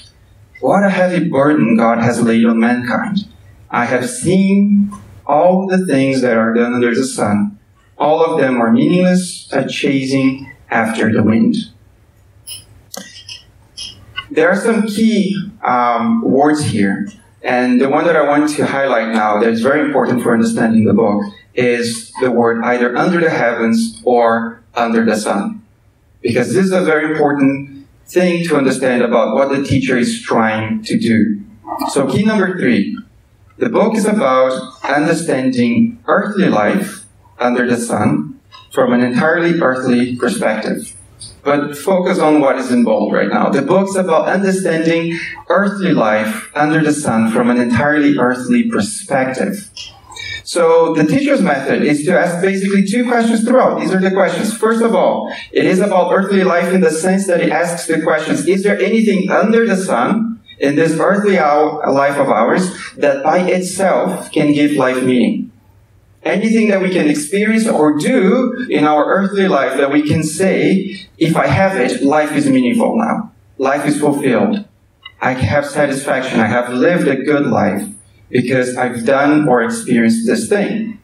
What 0.62 0.84
a 0.84 0.90
heavy 0.90 1.30
burden 1.30 1.78
God 1.78 2.00
has 2.00 2.24
laid 2.24 2.44
on 2.46 2.60
mankind. 2.60 3.20
I 3.70 3.86
have 3.86 4.10
seen 4.10 4.92
all 5.28 5.68
the 5.68 5.86
things 5.86 6.22
that 6.22 6.38
are 6.38 6.56
done 6.56 6.74
under 6.74 6.96
the 6.96 7.06
sun. 7.06 7.60
All 8.00 8.26
of 8.26 8.42
them 8.42 8.60
are 8.60 8.72
meaningless, 8.72 9.48
a 9.54 9.68
chasing 9.68 10.52
after 10.72 11.14
the 11.14 11.22
wind. 11.22 11.56
There 14.36 14.50
are 14.50 14.58
some 14.58 14.86
key 14.86 15.34
um, 15.64 16.22
words 16.22 16.62
here, 16.66 17.08
and 17.42 17.80
the 17.80 17.88
one 17.88 18.04
that 18.04 18.18
I 18.18 18.28
want 18.28 18.50
to 18.56 18.66
highlight 18.66 19.14
now 19.14 19.40
that 19.40 19.48
is 19.48 19.62
very 19.62 19.80
important 19.80 20.24
for 20.24 20.34
understanding 20.34 20.84
the 20.84 20.94
book 20.94 21.24
is 21.54 22.12
the 22.20 22.30
word 22.32 22.62
either 22.66 22.98
under 22.98 23.22
the 23.22 23.30
heavens 23.30 24.02
or 24.04 24.62
under 24.76 25.06
the 25.06 25.16
sun. 25.16 25.64
Because 26.22 26.54
this 26.54 26.66
is 26.66 26.74
a 26.74 26.82
very 26.82 27.14
important 27.14 27.88
thing 28.08 28.44
to 28.48 28.58
understand 28.58 29.04
about 29.04 29.36
what 29.36 29.56
the 29.56 29.64
teacher 29.64 29.98
is 29.98 30.22
trying 30.22 30.84
to 30.84 31.00
do. 31.00 31.42
So, 31.92 32.12
key 32.12 32.26
number 32.26 32.60
three 32.60 32.98
the 33.58 33.70
book 33.70 33.96
is 33.96 34.06
about 34.06 34.52
understanding 34.84 36.04
earthly 36.08 36.50
life 36.50 37.06
under 37.40 37.66
the 37.66 37.78
sun 37.78 38.42
from 38.74 38.92
an 38.92 39.00
entirely 39.00 39.62
earthly 39.62 40.18
perspective 40.18 40.95
but 41.46 41.78
focus 41.78 42.20
on 42.20 42.42
what 42.42 42.58
is 42.58 42.72
in 42.72 42.84
bold 42.84 43.14
right 43.14 43.30
now. 43.30 43.50
The 43.50 43.62
book's 43.62 43.96
about 43.96 44.28
understanding 44.28 45.18
earthly 45.48 45.94
life 45.94 46.52
under 46.56 46.84
the 46.84 46.92
sun 46.92 47.32
from 47.32 47.52
an 47.52 47.58
entirely 47.62 48.18
earthly 48.18 48.70
perspective. 48.70 49.70
So 50.44 50.94
the 50.94 51.06
teacher's 51.06 51.42
method 51.42 51.84
is 51.84 52.04
to 52.06 52.20
ask 52.20 52.42
basically 52.42 52.86
two 52.86 53.08
questions 53.08 53.44
throughout. 53.44 53.80
These 53.80 53.94
are 53.94 54.00
the 54.00 54.12
questions. 54.12 54.56
First 54.56 54.82
of 54.82 54.94
all, 54.94 55.32
it 55.52 55.66
is 55.66 55.80
about 55.80 56.12
earthly 56.12 56.44
life 56.44 56.74
in 56.74 56.82
the 56.82 56.92
sense 56.92 57.26
that 57.28 57.42
it 57.42 57.52
asks 57.52 57.88
the 57.88 58.02
questions, 58.02 58.48
is 58.48 58.64
there 58.64 58.80
anything 58.80 59.30
under 59.32 59.66
the 59.66 59.78
sun 59.78 60.40
in 60.60 60.76
this 60.76 61.00
earthly 61.00 61.36
life 61.36 62.18
of 62.18 62.30
ours 62.30 62.72
that 62.96 63.24
by 63.24 63.40
itself 63.40 64.32
can 64.32 64.52
give 64.52 64.72
life 64.74 65.04
meaning? 65.04 65.52
Anything 66.26 66.70
that 66.70 66.82
we 66.82 66.90
can 66.90 67.08
experience 67.10 67.68
or 67.68 67.98
do 67.98 68.68
in 68.70 68.84
our 68.84 69.06
earthly 69.06 69.48
life 69.48 69.78
that 69.78 69.92
we 69.92 70.02
can 70.02 70.24
say, 70.24 71.08
if 71.18 71.38
I 71.38 71.48
have 71.48 71.78
it, 71.78 72.04
life 72.04 72.34
is 72.34 72.50
meaningful 72.50 72.98
now. 72.98 73.32
Life 73.58 73.86
is 73.86 74.00
fulfilled. 74.00 74.66
I 75.22 75.34
have 75.34 75.66
satisfaction. 75.66 76.40
I 76.40 76.48
have 76.48 76.74
lived 76.74 77.08
a 77.08 77.16
good 77.16 77.46
life 77.46 77.88
because 78.30 78.76
I've 78.76 79.06
done 79.06 79.48
or 79.48 79.64
experienced 79.64 80.26
this 80.26 80.50
thing. 80.50 81.00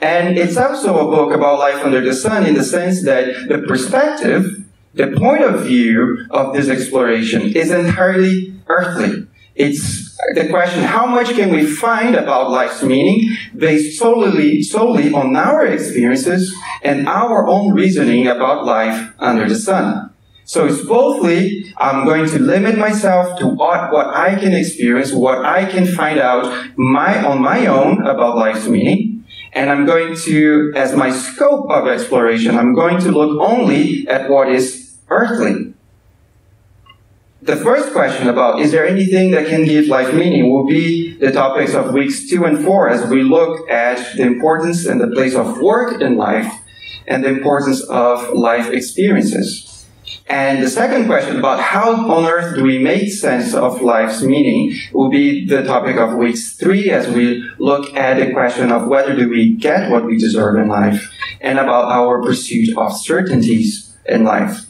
And 0.00 0.36
it's 0.36 0.56
also 0.56 0.98
a 0.98 1.10
book 1.10 1.32
about 1.34 1.58
life 1.58 1.82
under 1.82 2.02
the 2.02 2.12
sun 2.12 2.44
in 2.44 2.54
the 2.54 2.64
sense 2.64 3.04
that 3.04 3.48
the 3.48 3.58
perspective, 3.66 4.64
the 4.92 5.12
point 5.12 5.42
of 5.42 5.64
view 5.64 6.26
of 6.30 6.52
this 6.52 6.68
exploration 6.68 7.56
is 7.56 7.70
entirely 7.70 8.54
earthly. 8.66 9.26
It's 9.56 10.14
the 10.34 10.48
question, 10.50 10.82
how 10.82 11.06
much 11.06 11.34
can 11.34 11.50
we 11.50 11.64
find 11.64 12.14
about 12.14 12.50
life's 12.50 12.82
meaning 12.82 13.36
based 13.56 13.98
solely, 13.98 14.62
solely 14.62 15.12
on 15.14 15.34
our 15.34 15.64
experiences 15.64 16.54
and 16.82 17.08
our 17.08 17.46
own 17.46 17.72
reasoning 17.72 18.26
about 18.26 18.66
life 18.66 19.14
under 19.18 19.48
the 19.48 19.54
sun? 19.54 20.12
So 20.44 20.66
it's 20.66 20.82
bothly, 20.82 21.72
I'm 21.78 22.04
going 22.04 22.26
to 22.26 22.38
limit 22.38 22.76
myself 22.76 23.38
to 23.38 23.48
what, 23.48 23.90
what 23.92 24.08
I 24.08 24.36
can 24.36 24.52
experience, 24.52 25.10
what 25.10 25.44
I 25.44 25.64
can 25.64 25.86
find 25.86 26.20
out 26.20 26.76
my, 26.76 27.24
on 27.24 27.40
my 27.40 27.66
own 27.66 28.06
about 28.06 28.36
life's 28.36 28.68
meaning. 28.68 29.24
And 29.54 29.70
I'm 29.70 29.86
going 29.86 30.14
to, 30.16 30.72
as 30.76 30.94
my 30.94 31.10
scope 31.10 31.70
of 31.70 31.88
exploration, 31.88 32.58
I'm 32.58 32.74
going 32.74 32.98
to 33.00 33.10
look 33.10 33.40
only 33.40 34.06
at 34.06 34.28
what 34.28 34.52
is 34.52 34.96
earthly. 35.08 35.72
The 37.46 37.54
first 37.54 37.92
question 37.92 38.28
about 38.28 38.58
is 38.58 38.72
there 38.72 38.84
anything 38.84 39.30
that 39.30 39.46
can 39.46 39.64
give 39.64 39.86
life 39.86 40.12
meaning 40.12 40.52
will 40.52 40.66
be 40.66 41.16
the 41.18 41.30
topics 41.30 41.74
of 41.74 41.92
weeks 41.92 42.28
two 42.28 42.44
and 42.44 42.64
four 42.64 42.88
as 42.88 43.08
we 43.08 43.22
look 43.22 43.70
at 43.70 44.16
the 44.16 44.24
importance 44.24 44.84
and 44.84 45.00
the 45.00 45.06
place 45.06 45.36
of 45.36 45.60
work 45.60 46.02
in 46.02 46.16
life 46.16 46.52
and 47.06 47.22
the 47.22 47.28
importance 47.28 47.84
of 47.84 48.30
life 48.32 48.72
experiences. 48.72 49.86
And 50.26 50.60
the 50.60 50.68
second 50.68 51.06
question 51.06 51.38
about 51.38 51.60
how 51.60 52.10
on 52.10 52.24
earth 52.24 52.56
do 52.56 52.64
we 52.64 52.78
make 52.78 53.12
sense 53.12 53.54
of 53.54 53.80
life's 53.80 54.22
meaning 54.22 54.76
will 54.92 55.08
be 55.08 55.46
the 55.46 55.62
topic 55.62 55.98
of 55.98 56.14
weeks 56.14 56.56
three 56.56 56.90
as 56.90 57.06
we 57.06 57.48
look 57.60 57.94
at 57.94 58.18
the 58.18 58.32
question 58.32 58.72
of 58.72 58.88
whether 58.88 59.14
do 59.14 59.28
we 59.28 59.54
get 59.54 59.92
what 59.92 60.04
we 60.04 60.18
deserve 60.18 60.56
in 60.56 60.66
life 60.66 61.12
and 61.40 61.60
about 61.60 61.92
our 61.92 62.20
pursuit 62.20 62.76
of 62.76 62.92
certainties 62.92 63.96
in 64.04 64.24
life. 64.24 64.65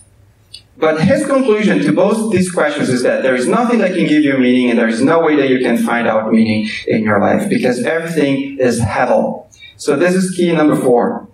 But 0.79 1.01
his 1.01 1.25
conclusion 1.25 1.81
to 1.81 1.93
both 1.93 2.33
these 2.33 2.51
questions 2.51 2.91
is 2.91 3.03
that 3.03 3.23
there 3.23 3.35
is 3.35 3.49
nothing 3.49 3.79
that 3.79 3.95
can 3.95 4.07
give 4.07 4.23
you 4.23 4.37
meaning 4.37 4.69
and 4.69 4.79
there 4.79 4.89
is 4.89 5.01
no 5.01 5.21
way 5.21 5.35
that 5.37 5.49
you 5.49 5.59
can 5.61 5.79
find 5.79 6.07
out 6.07 6.31
meaning 6.31 6.69
in 6.87 7.03
your 7.03 7.19
life 7.19 7.49
because 7.49 7.83
everything 7.85 8.59
is 8.59 8.81
hevel. 8.81 9.47
So 9.79 9.97
this 9.97 10.15
is 10.15 10.37
key 10.37 10.53
number 10.53 10.77
four. 10.77 11.29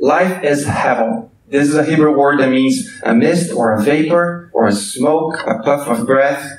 Life 0.00 0.42
is 0.42 0.66
hevel. 0.66 1.30
This 1.46 1.68
is 1.68 1.76
a 1.76 1.84
Hebrew 1.84 2.16
word 2.16 2.40
that 2.40 2.50
means 2.50 3.00
a 3.04 3.14
mist 3.14 3.52
or 3.52 3.74
a 3.74 3.82
vapor 3.82 4.50
or 4.52 4.66
a 4.66 4.72
smoke, 4.72 5.38
a 5.46 5.62
puff 5.62 5.86
of 5.86 6.06
breath, 6.06 6.58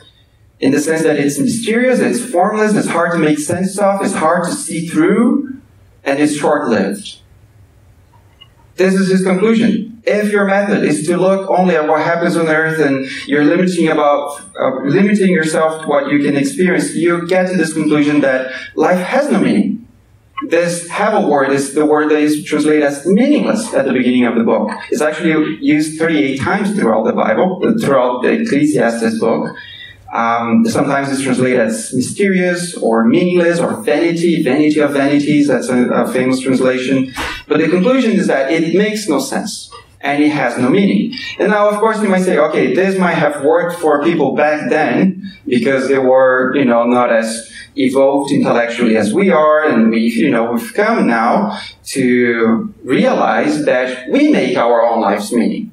in 0.61 0.71
the 0.71 0.79
sense 0.79 1.03
that 1.03 1.17
it's 1.17 1.37
mysterious, 1.37 1.99
it's 1.99 2.23
formless, 2.23 2.73
it's 2.73 2.87
hard 2.87 3.11
to 3.11 3.17
make 3.17 3.39
sense 3.39 3.77
of, 3.77 4.01
it's 4.01 4.13
hard 4.13 4.45
to 4.45 4.53
see 4.53 4.87
through, 4.87 5.59
and 6.05 6.19
it's 6.19 6.35
short 6.35 6.69
lived. 6.69 7.19
This 8.75 8.93
is 8.93 9.09
his 9.09 9.23
conclusion 9.23 9.94
if 10.05 10.31
your 10.31 10.45
method 10.45 10.83
is 10.83 11.05
to 11.07 11.17
look 11.17 11.49
only 11.49 11.75
at 11.75 11.87
what 11.87 12.01
happens 12.01 12.37
on 12.37 12.47
earth 12.47 12.79
and 12.79 13.05
you're 13.27 13.43
limiting 13.43 13.89
about 13.89 14.39
uh, 14.59 14.75
limiting 14.83 15.29
yourself 15.29 15.81
to 15.81 15.87
what 15.87 16.11
you 16.11 16.23
can 16.23 16.35
experience, 16.35 16.95
you 16.95 17.27
get 17.27 17.49
to 17.49 17.57
this 17.57 17.73
conclusion 17.73 18.21
that 18.21 18.51
life 18.75 18.99
has 18.99 19.29
no 19.31 19.39
meaning. 19.39 19.87
This 20.47 20.87
hevel 20.89 21.29
word 21.29 21.51
is 21.51 21.73
the 21.73 21.85
word 21.85 22.11
that 22.11 22.19
is 22.19 22.43
translated 22.43 22.83
as 22.83 23.05
meaningless 23.05 23.73
at 23.73 23.85
the 23.85 23.93
beginning 23.93 24.25
of 24.25 24.35
the 24.35 24.43
book. 24.43 24.69
It's 24.91 25.01
actually 25.01 25.57
used 25.61 25.97
38 25.97 26.39
times 26.39 26.75
throughout 26.75 27.05
the 27.05 27.13
Bible, 27.13 27.61
throughout 27.79 28.21
the 28.21 28.41
Ecclesiastes 28.41 29.19
book. 29.19 29.55
Um, 30.13 30.65
sometimes 30.65 31.11
it's 31.11 31.21
translated 31.21 31.59
as 31.59 31.93
mysterious 31.93 32.75
or 32.77 33.05
meaningless 33.05 33.59
or 33.59 33.81
vanity, 33.81 34.43
vanity 34.43 34.79
of 34.79 34.91
vanities. 34.91 35.47
That's 35.47 35.69
a, 35.69 35.89
a 35.89 36.11
famous 36.11 36.39
translation. 36.41 37.13
But 37.47 37.59
the 37.59 37.69
conclusion 37.69 38.11
is 38.11 38.27
that 38.27 38.51
it 38.51 38.75
makes 38.75 39.09
no 39.09 39.19
sense 39.19 39.71
and 40.05 40.23
it 40.23 40.29
has 40.29 40.57
no 40.57 40.69
meaning. 40.69 41.13
And 41.39 41.49
now, 41.49 41.67
of 41.67 41.79
course, 41.79 42.01
you 42.01 42.07
might 42.07 42.21
say, 42.21 42.37
okay, 42.37 42.75
this 42.75 42.97
might 42.97 43.15
have 43.15 43.43
worked 43.43 43.79
for 43.79 44.03
people 44.03 44.35
back 44.35 44.69
then 44.69 45.23
because 45.47 45.87
they 45.87 45.97
were, 45.97 46.55
you 46.55 46.63
know, 46.63 46.85
not 46.85 47.11
as 47.11 47.51
evolved 47.75 48.31
intellectually 48.31 48.95
as 48.97 49.13
we 49.13 49.31
are, 49.31 49.67
and 49.67 49.89
we, 49.89 50.01
you 50.01 50.29
know, 50.29 50.51
we've 50.51 50.73
come 50.75 51.07
now 51.07 51.59
to 51.83 52.73
realize 52.83 53.65
that 53.65 54.09
we 54.09 54.29
make 54.29 54.55
our 54.55 54.85
own 54.85 55.01
life's 55.01 55.33
meaning. 55.33 55.71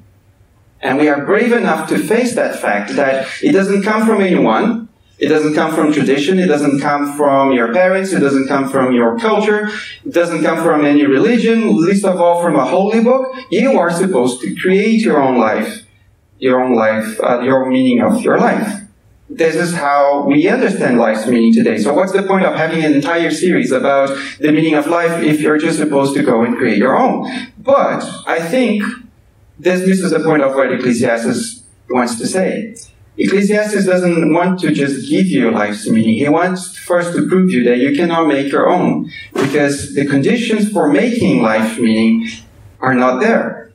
And 0.81 0.97
we 0.97 1.07
are 1.07 1.23
brave 1.23 1.53
enough 1.53 1.87
to 1.89 1.97
face 1.97 2.35
that 2.35 2.59
fact 2.59 2.95
that 2.95 3.27
it 3.41 3.53
doesn't 3.53 3.83
come 3.83 4.05
from 4.05 4.19
anyone. 4.19 4.89
It 5.19 5.27
doesn't 5.29 5.53
come 5.53 5.73
from 5.73 5.93
tradition. 5.93 6.39
It 6.39 6.47
doesn't 6.47 6.79
come 6.79 7.15
from 7.15 7.53
your 7.53 7.71
parents. 7.71 8.11
It 8.11 8.19
doesn't 8.19 8.47
come 8.47 8.67
from 8.69 8.93
your 8.93 9.17
culture. 9.19 9.69
It 10.03 10.13
doesn't 10.13 10.43
come 10.43 10.63
from 10.63 10.85
any 10.85 11.05
religion, 11.05 11.77
least 11.77 12.03
of 12.03 12.19
all 12.19 12.41
from 12.41 12.55
a 12.55 12.65
holy 12.65 13.01
book. 13.01 13.35
You 13.49 13.77
are 13.79 13.91
supposed 13.91 14.41
to 14.41 14.55
create 14.55 15.01
your 15.01 15.21
own 15.21 15.37
life, 15.37 15.85
your 16.39 16.61
own 16.63 16.75
life, 16.75 17.19
uh, 17.21 17.41
your 17.41 17.63
own 17.63 17.71
meaning 17.71 18.01
of 18.01 18.21
your 18.21 18.39
life. 18.39 18.81
This 19.29 19.55
is 19.55 19.73
how 19.73 20.25
we 20.25 20.47
understand 20.47 20.97
life's 20.97 21.25
meaning 21.27 21.53
today. 21.53 21.77
So 21.77 21.93
what's 21.93 22.11
the 22.11 22.23
point 22.23 22.45
of 22.45 22.55
having 22.55 22.83
an 22.83 22.93
entire 22.93 23.31
series 23.31 23.71
about 23.71 24.15
the 24.39 24.51
meaning 24.51 24.75
of 24.75 24.87
life 24.87 25.23
if 25.23 25.41
you're 25.41 25.57
just 25.57 25.79
supposed 25.79 26.15
to 26.15 26.23
go 26.23 26.43
and 26.43 26.57
create 26.57 26.77
your 26.77 26.97
own? 26.97 27.51
But 27.57 28.03
I 28.27 28.39
think 28.39 28.83
this 29.57 29.87
misses 29.87 30.11
the 30.11 30.19
point 30.19 30.43
of 30.43 30.53
what 30.53 30.71
Ecclesiastes 30.71 31.63
wants 31.89 32.17
to 32.17 32.27
say. 32.27 32.75
Ecclesiastes 33.17 33.85
doesn't 33.85 34.33
want 34.33 34.59
to 34.61 34.71
just 34.71 35.07
give 35.07 35.27
you 35.27 35.51
life's 35.51 35.87
meaning. 35.87 36.15
He 36.15 36.27
wants 36.27 36.75
first 36.75 37.15
to 37.15 37.27
prove 37.27 37.49
to 37.49 37.57
you 37.57 37.63
that 37.65 37.77
you 37.77 37.95
cannot 37.95 38.27
make 38.27 38.51
your 38.51 38.69
own 38.69 39.11
because 39.33 39.93
the 39.93 40.05
conditions 40.05 40.71
for 40.71 40.91
making 40.91 41.41
life 41.41 41.77
meaning 41.77 42.27
are 42.79 42.95
not 42.95 43.19
there. 43.19 43.71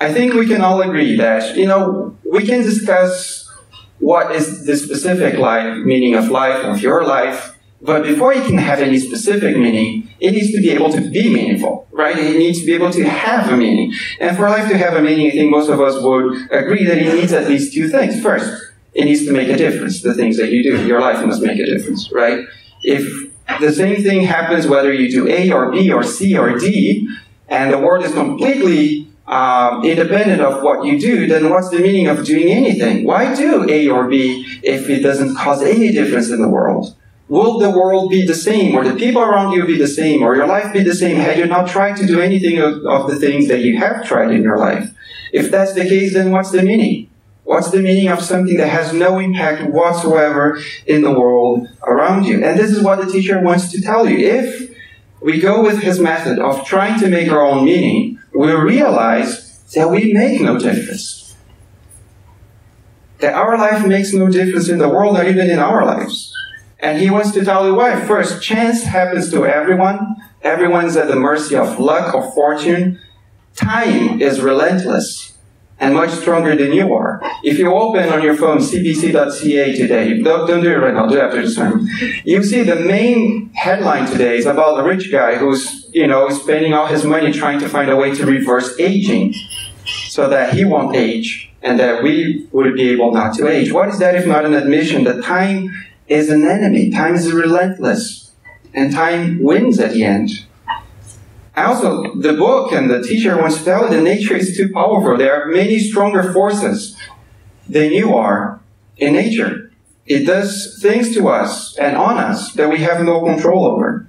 I 0.00 0.12
think 0.12 0.34
we 0.34 0.46
can 0.46 0.62
all 0.62 0.80
agree 0.80 1.16
that, 1.16 1.56
you 1.56 1.66
know, 1.66 2.16
we 2.30 2.44
can 2.44 2.62
discuss 2.62 3.50
what 3.98 4.34
is 4.34 4.64
the 4.66 4.76
specific 4.76 5.38
life, 5.38 5.78
meaning 5.84 6.14
of 6.14 6.28
life, 6.28 6.64
of 6.64 6.80
your 6.80 7.04
life, 7.04 7.53
but 7.84 8.02
before 8.02 8.32
it 8.32 8.46
can 8.46 8.56
have 8.56 8.78
any 8.78 8.98
specific 8.98 9.58
meaning, 9.58 10.08
it 10.18 10.30
needs 10.30 10.52
to 10.52 10.58
be 10.58 10.70
able 10.70 10.90
to 10.90 11.02
be 11.10 11.32
meaningful, 11.32 11.86
right? 11.92 12.16
It 12.16 12.38
needs 12.38 12.60
to 12.60 12.66
be 12.66 12.72
able 12.72 12.90
to 12.90 13.04
have 13.04 13.52
a 13.52 13.56
meaning. 13.58 13.92
And 14.20 14.34
for 14.34 14.48
life 14.48 14.70
to 14.70 14.78
have 14.78 14.94
a 14.94 15.02
meaning, 15.02 15.26
I 15.26 15.30
think 15.32 15.50
most 15.50 15.68
of 15.68 15.82
us 15.82 16.02
would 16.02 16.50
agree 16.50 16.86
that 16.86 16.96
it 16.96 17.14
needs 17.14 17.34
at 17.34 17.46
least 17.46 17.74
two 17.74 17.88
things. 17.90 18.22
First, 18.22 18.72
it 18.94 19.04
needs 19.04 19.26
to 19.26 19.32
make 19.32 19.50
a 19.50 19.56
difference, 19.56 20.00
the 20.00 20.14
things 20.14 20.38
that 20.38 20.50
you 20.50 20.62
do. 20.62 20.86
Your 20.86 21.02
life 21.02 21.22
must 21.26 21.42
make 21.42 21.58
a 21.58 21.66
difference, 21.66 22.10
right? 22.10 22.46
If 22.82 23.30
the 23.60 23.70
same 23.70 24.02
thing 24.02 24.22
happens 24.22 24.66
whether 24.66 24.90
you 24.90 25.10
do 25.10 25.28
A 25.28 25.52
or 25.52 25.70
B 25.70 25.92
or 25.92 26.02
C 26.02 26.38
or 26.38 26.58
D, 26.58 27.06
and 27.48 27.70
the 27.70 27.78
world 27.78 28.02
is 28.02 28.12
completely 28.14 29.12
um, 29.26 29.84
independent 29.84 30.40
of 30.40 30.62
what 30.62 30.86
you 30.86 30.98
do, 30.98 31.26
then 31.26 31.50
what's 31.50 31.68
the 31.68 31.80
meaning 31.80 32.06
of 32.06 32.24
doing 32.24 32.50
anything? 32.50 33.04
Why 33.04 33.34
do 33.34 33.68
A 33.68 33.88
or 33.88 34.08
B 34.08 34.46
if 34.62 34.88
it 34.88 35.00
doesn't 35.00 35.36
cause 35.36 35.62
any 35.62 35.92
difference 35.92 36.30
in 36.30 36.40
the 36.40 36.48
world? 36.48 36.96
Will 37.28 37.58
the 37.58 37.70
world 37.70 38.10
be 38.10 38.26
the 38.26 38.34
same, 38.34 38.74
or 38.74 38.84
the 38.84 38.96
people 38.96 39.22
around 39.22 39.52
you 39.52 39.66
be 39.66 39.78
the 39.78 39.88
same, 39.88 40.22
or 40.22 40.36
your 40.36 40.46
life 40.46 40.72
be 40.72 40.82
the 40.82 40.94
same 40.94 41.16
had 41.16 41.38
you 41.38 41.46
not 41.46 41.68
tried 41.68 41.96
to 41.96 42.06
do 42.06 42.20
anything 42.20 42.58
of, 42.58 42.84
of 42.84 43.10
the 43.10 43.16
things 43.16 43.48
that 43.48 43.60
you 43.60 43.78
have 43.78 44.04
tried 44.04 44.30
in 44.30 44.42
your 44.42 44.58
life? 44.58 44.94
If 45.32 45.50
that's 45.50 45.72
the 45.72 45.82
case, 45.82 46.12
then 46.12 46.30
what's 46.30 46.50
the 46.50 46.62
meaning? 46.62 47.08
What's 47.44 47.70
the 47.70 47.80
meaning 47.80 48.08
of 48.08 48.22
something 48.22 48.56
that 48.58 48.68
has 48.68 48.92
no 48.92 49.18
impact 49.18 49.70
whatsoever 49.70 50.58
in 50.86 51.02
the 51.02 51.12
world 51.12 51.68
around 51.86 52.24
you? 52.24 52.44
And 52.44 52.58
this 52.58 52.70
is 52.70 52.82
what 52.82 53.04
the 53.04 53.10
teacher 53.10 53.40
wants 53.40 53.70
to 53.72 53.82
tell 53.82 54.08
you. 54.08 54.18
If 54.18 54.76
we 55.20 55.40
go 55.40 55.62
with 55.62 55.82
his 55.82 55.98
method 56.00 56.38
of 56.38 56.66
trying 56.66 57.00
to 57.00 57.08
make 57.08 57.30
our 57.30 57.44
own 57.44 57.64
meaning, 57.64 58.18
we 58.34 58.52
realize 58.52 59.58
that 59.74 59.90
we 59.90 60.12
make 60.12 60.40
no 60.40 60.58
difference. 60.58 61.36
That 63.18 63.34
our 63.34 63.56
life 63.56 63.86
makes 63.86 64.12
no 64.12 64.28
difference 64.28 64.68
in 64.68 64.78
the 64.78 64.88
world 64.88 65.16
or 65.16 65.24
even 65.24 65.50
in 65.50 65.58
our 65.58 65.84
lives. 65.84 66.34
And 66.84 67.00
he 67.00 67.08
wants 67.08 67.32
to 67.32 67.42
tell 67.42 67.66
you 67.66 67.74
why. 67.74 67.98
First, 68.04 68.42
chance 68.42 68.82
happens 68.82 69.30
to 69.30 69.46
everyone. 69.46 70.16
Everyone's 70.42 70.98
at 70.98 71.08
the 71.08 71.16
mercy 71.16 71.56
of 71.56 71.80
luck 71.80 72.14
or 72.14 72.30
fortune. 72.32 73.00
Time 73.56 74.20
is 74.20 74.42
relentless 74.42 75.32
and 75.80 75.94
much 75.94 76.10
stronger 76.10 76.54
than 76.54 76.74
you 76.74 76.94
are. 76.94 77.22
If 77.42 77.58
you 77.58 77.72
open 77.72 78.10
on 78.10 78.22
your 78.22 78.36
phone 78.36 78.58
cbc.ca 78.58 79.74
today, 79.74 80.20
don't, 80.20 80.46
don't 80.46 80.62
do 80.62 80.70
it 80.72 80.76
right 80.76 80.92
now, 80.92 81.06
do 81.06 81.16
it 81.16 81.22
after 81.22 81.40
the 81.40 81.48
sermon. 81.48 81.88
You 82.22 82.42
see 82.42 82.62
the 82.62 82.76
main 82.76 83.50
headline 83.54 84.06
today 84.06 84.36
is 84.36 84.44
about 84.44 84.78
a 84.78 84.82
rich 84.86 85.10
guy 85.10 85.36
who's, 85.36 85.88
you 85.94 86.06
know, 86.06 86.28
spending 86.28 86.74
all 86.74 86.86
his 86.86 87.04
money 87.04 87.32
trying 87.32 87.60
to 87.60 87.68
find 87.68 87.90
a 87.90 87.96
way 87.96 88.14
to 88.14 88.26
reverse 88.26 88.78
aging 88.78 89.34
so 89.86 90.28
that 90.28 90.52
he 90.52 90.66
won't 90.66 90.94
age 90.94 91.50
and 91.62 91.80
that 91.80 92.02
we 92.02 92.46
would 92.52 92.74
be 92.74 92.90
able 92.90 93.10
not 93.10 93.32
to 93.36 93.48
age. 93.48 93.72
What 93.72 93.88
is 93.88 93.98
that 94.00 94.14
if 94.14 94.26
not 94.26 94.44
an 94.44 94.52
admission 94.52 95.04
that 95.04 95.24
time 95.24 95.70
is 96.06 96.30
an 96.30 96.46
enemy. 96.46 96.90
Time 96.90 97.14
is 97.14 97.32
relentless, 97.32 98.32
and 98.72 98.92
time 98.92 99.42
wins 99.42 99.78
at 99.78 99.92
the 99.92 100.04
end. 100.04 100.46
Also, 101.56 102.14
the 102.16 102.32
book 102.32 102.72
and 102.72 102.90
the 102.90 103.02
teacher 103.02 103.36
once 103.36 103.58
you 103.58 103.64
that 103.64 104.02
nature 104.02 104.34
is 104.34 104.56
too 104.56 104.72
powerful. 104.72 105.16
There 105.16 105.40
are 105.42 105.46
many 105.46 105.78
stronger 105.78 106.32
forces 106.32 106.96
than 107.68 107.92
you 107.92 108.14
are 108.14 108.60
in 108.96 109.12
nature. 109.12 109.70
It 110.06 110.26
does 110.26 110.78
things 110.82 111.14
to 111.14 111.28
us 111.28 111.76
and 111.78 111.96
on 111.96 112.18
us 112.18 112.52
that 112.54 112.68
we 112.68 112.78
have 112.78 113.04
no 113.04 113.24
control 113.24 113.66
over. 113.66 114.06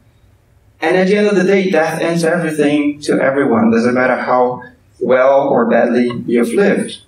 And 0.81 0.97
at 0.97 1.07
the 1.07 1.17
end 1.17 1.27
of 1.27 1.35
the 1.35 1.43
day, 1.43 1.69
death 1.69 2.01
ends 2.01 2.23
everything 2.23 2.99
to 3.01 3.13
everyone. 3.21 3.71
Doesn't 3.71 3.93
matter 3.93 4.17
how 4.17 4.61
well 4.99 5.47
or 5.47 5.69
badly 5.69 6.11
you've 6.25 6.53
lived. 6.53 7.01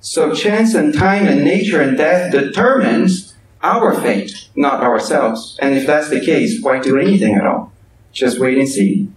So 0.00 0.34
chance 0.34 0.74
and 0.74 0.94
time 0.94 1.26
and 1.26 1.44
nature 1.44 1.82
and 1.82 1.96
death 1.96 2.32
determines 2.32 3.34
our 3.62 3.94
fate, 4.00 4.48
not 4.54 4.82
ourselves. 4.82 5.58
And 5.60 5.74
if 5.74 5.86
that's 5.86 6.10
the 6.10 6.20
case, 6.20 6.62
why 6.62 6.80
do 6.80 6.98
anything 6.98 7.34
at 7.34 7.46
all? 7.46 7.72
Just 8.12 8.38
wait 8.38 8.58
and 8.58 8.68
see. 8.68 9.08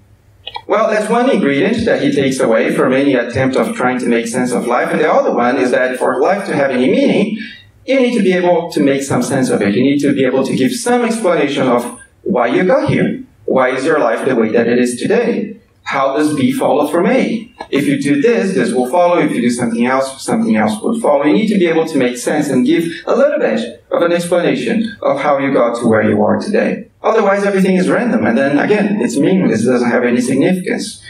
Well, 0.68 0.90
that's 0.90 1.10
one 1.10 1.30
ingredient 1.30 1.86
that 1.86 2.02
he 2.02 2.12
takes 2.12 2.40
away 2.40 2.76
from 2.76 2.94
any 2.94 3.16
attempt 3.16 3.56
of 3.56 3.76
trying 3.76 4.00
to 4.00 4.06
make 4.06 4.28
sense 4.28 4.52
of 4.52 4.68
life. 4.68 4.90
And 4.92 5.00
the 5.00 5.12
other 5.12 5.34
one 5.34 5.58
is 5.58 5.72
that 5.72 5.98
for 5.98 6.22
life 6.22 6.46
to 6.48 6.56
have 6.56 6.72
any 6.72 6.90
meaning, 6.90 7.38
you 7.86 8.00
need 8.00 8.18
to 8.18 8.24
be 8.24 8.34
able 8.34 8.72
to 8.72 8.82
make 8.82 9.04
some 9.04 9.24
sense 9.24 9.50
of 9.50 9.62
it. 9.62 9.76
You 9.76 9.84
need 9.84 10.00
to 10.00 10.14
be 10.14 10.26
able 10.26 10.46
to 10.46 10.56
give 10.56 10.72
some 10.72 11.04
explanation 11.04 11.68
of 11.68 12.00
why 12.24 12.48
you 12.48 12.64
got 12.64 12.90
here. 12.90 13.24
Why 13.46 13.70
is 13.70 13.84
your 13.84 14.00
life 14.00 14.26
the 14.26 14.36
way 14.36 14.50
that 14.50 14.68
it 14.68 14.80
is 14.80 14.96
today? 14.96 15.60
How 15.84 16.16
does 16.16 16.36
B 16.36 16.52
follow 16.54 16.88
from 16.88 17.08
A? 17.08 17.52
If 17.70 17.88
you 17.88 18.02
do 18.02 18.22
this, 18.22 18.54
this 18.54 18.74
will 18.74 18.90
follow. 18.90 19.20
If 19.20 19.32
you 19.32 19.42
do 19.42 19.50
something 19.50 19.86
else, 19.86 20.24
something 20.24 20.56
else 20.56 20.82
will 20.82 21.00
follow. 21.00 21.26
You 21.26 21.34
need 21.34 21.50
to 21.50 21.58
be 21.58 21.68
able 21.68 21.86
to 21.88 21.98
make 21.98 22.18
sense 22.18 22.50
and 22.50 22.66
give 22.66 22.86
a 23.06 23.16
little 23.16 23.40
bit 23.40 23.86
of 23.92 24.02
an 24.02 24.12
explanation 24.12 24.98
of 25.02 25.20
how 25.20 25.38
you 25.40 25.54
got 25.54 25.80
to 25.80 25.88
where 25.88 26.10
you 26.10 26.24
are 26.24 26.40
today. 26.40 26.90
Otherwise, 27.02 27.44
everything 27.44 27.76
is 27.76 27.90
random, 27.90 28.26
and 28.26 28.38
then 28.38 28.58
again, 28.58 29.02
it's 29.02 29.18
meaningless. 29.18 29.66
It 29.66 29.72
doesn't 29.72 29.90
have 29.90 30.04
any 30.04 30.22
significance. 30.22 31.04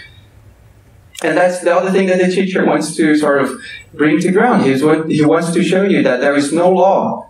And 1.24 1.38
that's 1.38 1.60
the 1.62 1.74
other 1.74 1.92
thing 1.92 2.08
that 2.08 2.20
the 2.20 2.34
teacher 2.34 2.66
wants 2.66 2.96
to 2.96 3.16
sort 3.16 3.42
of 3.42 3.62
bring 3.94 4.20
to 4.20 4.32
ground. 4.32 4.64
He's 4.64 4.84
what, 4.84 5.10
he 5.10 5.24
wants 5.24 5.54
to 5.54 5.64
show 5.64 5.84
you 5.84 6.02
that 6.04 6.20
there 6.20 6.36
is 6.36 6.52
no 6.52 6.72
law, 6.72 7.30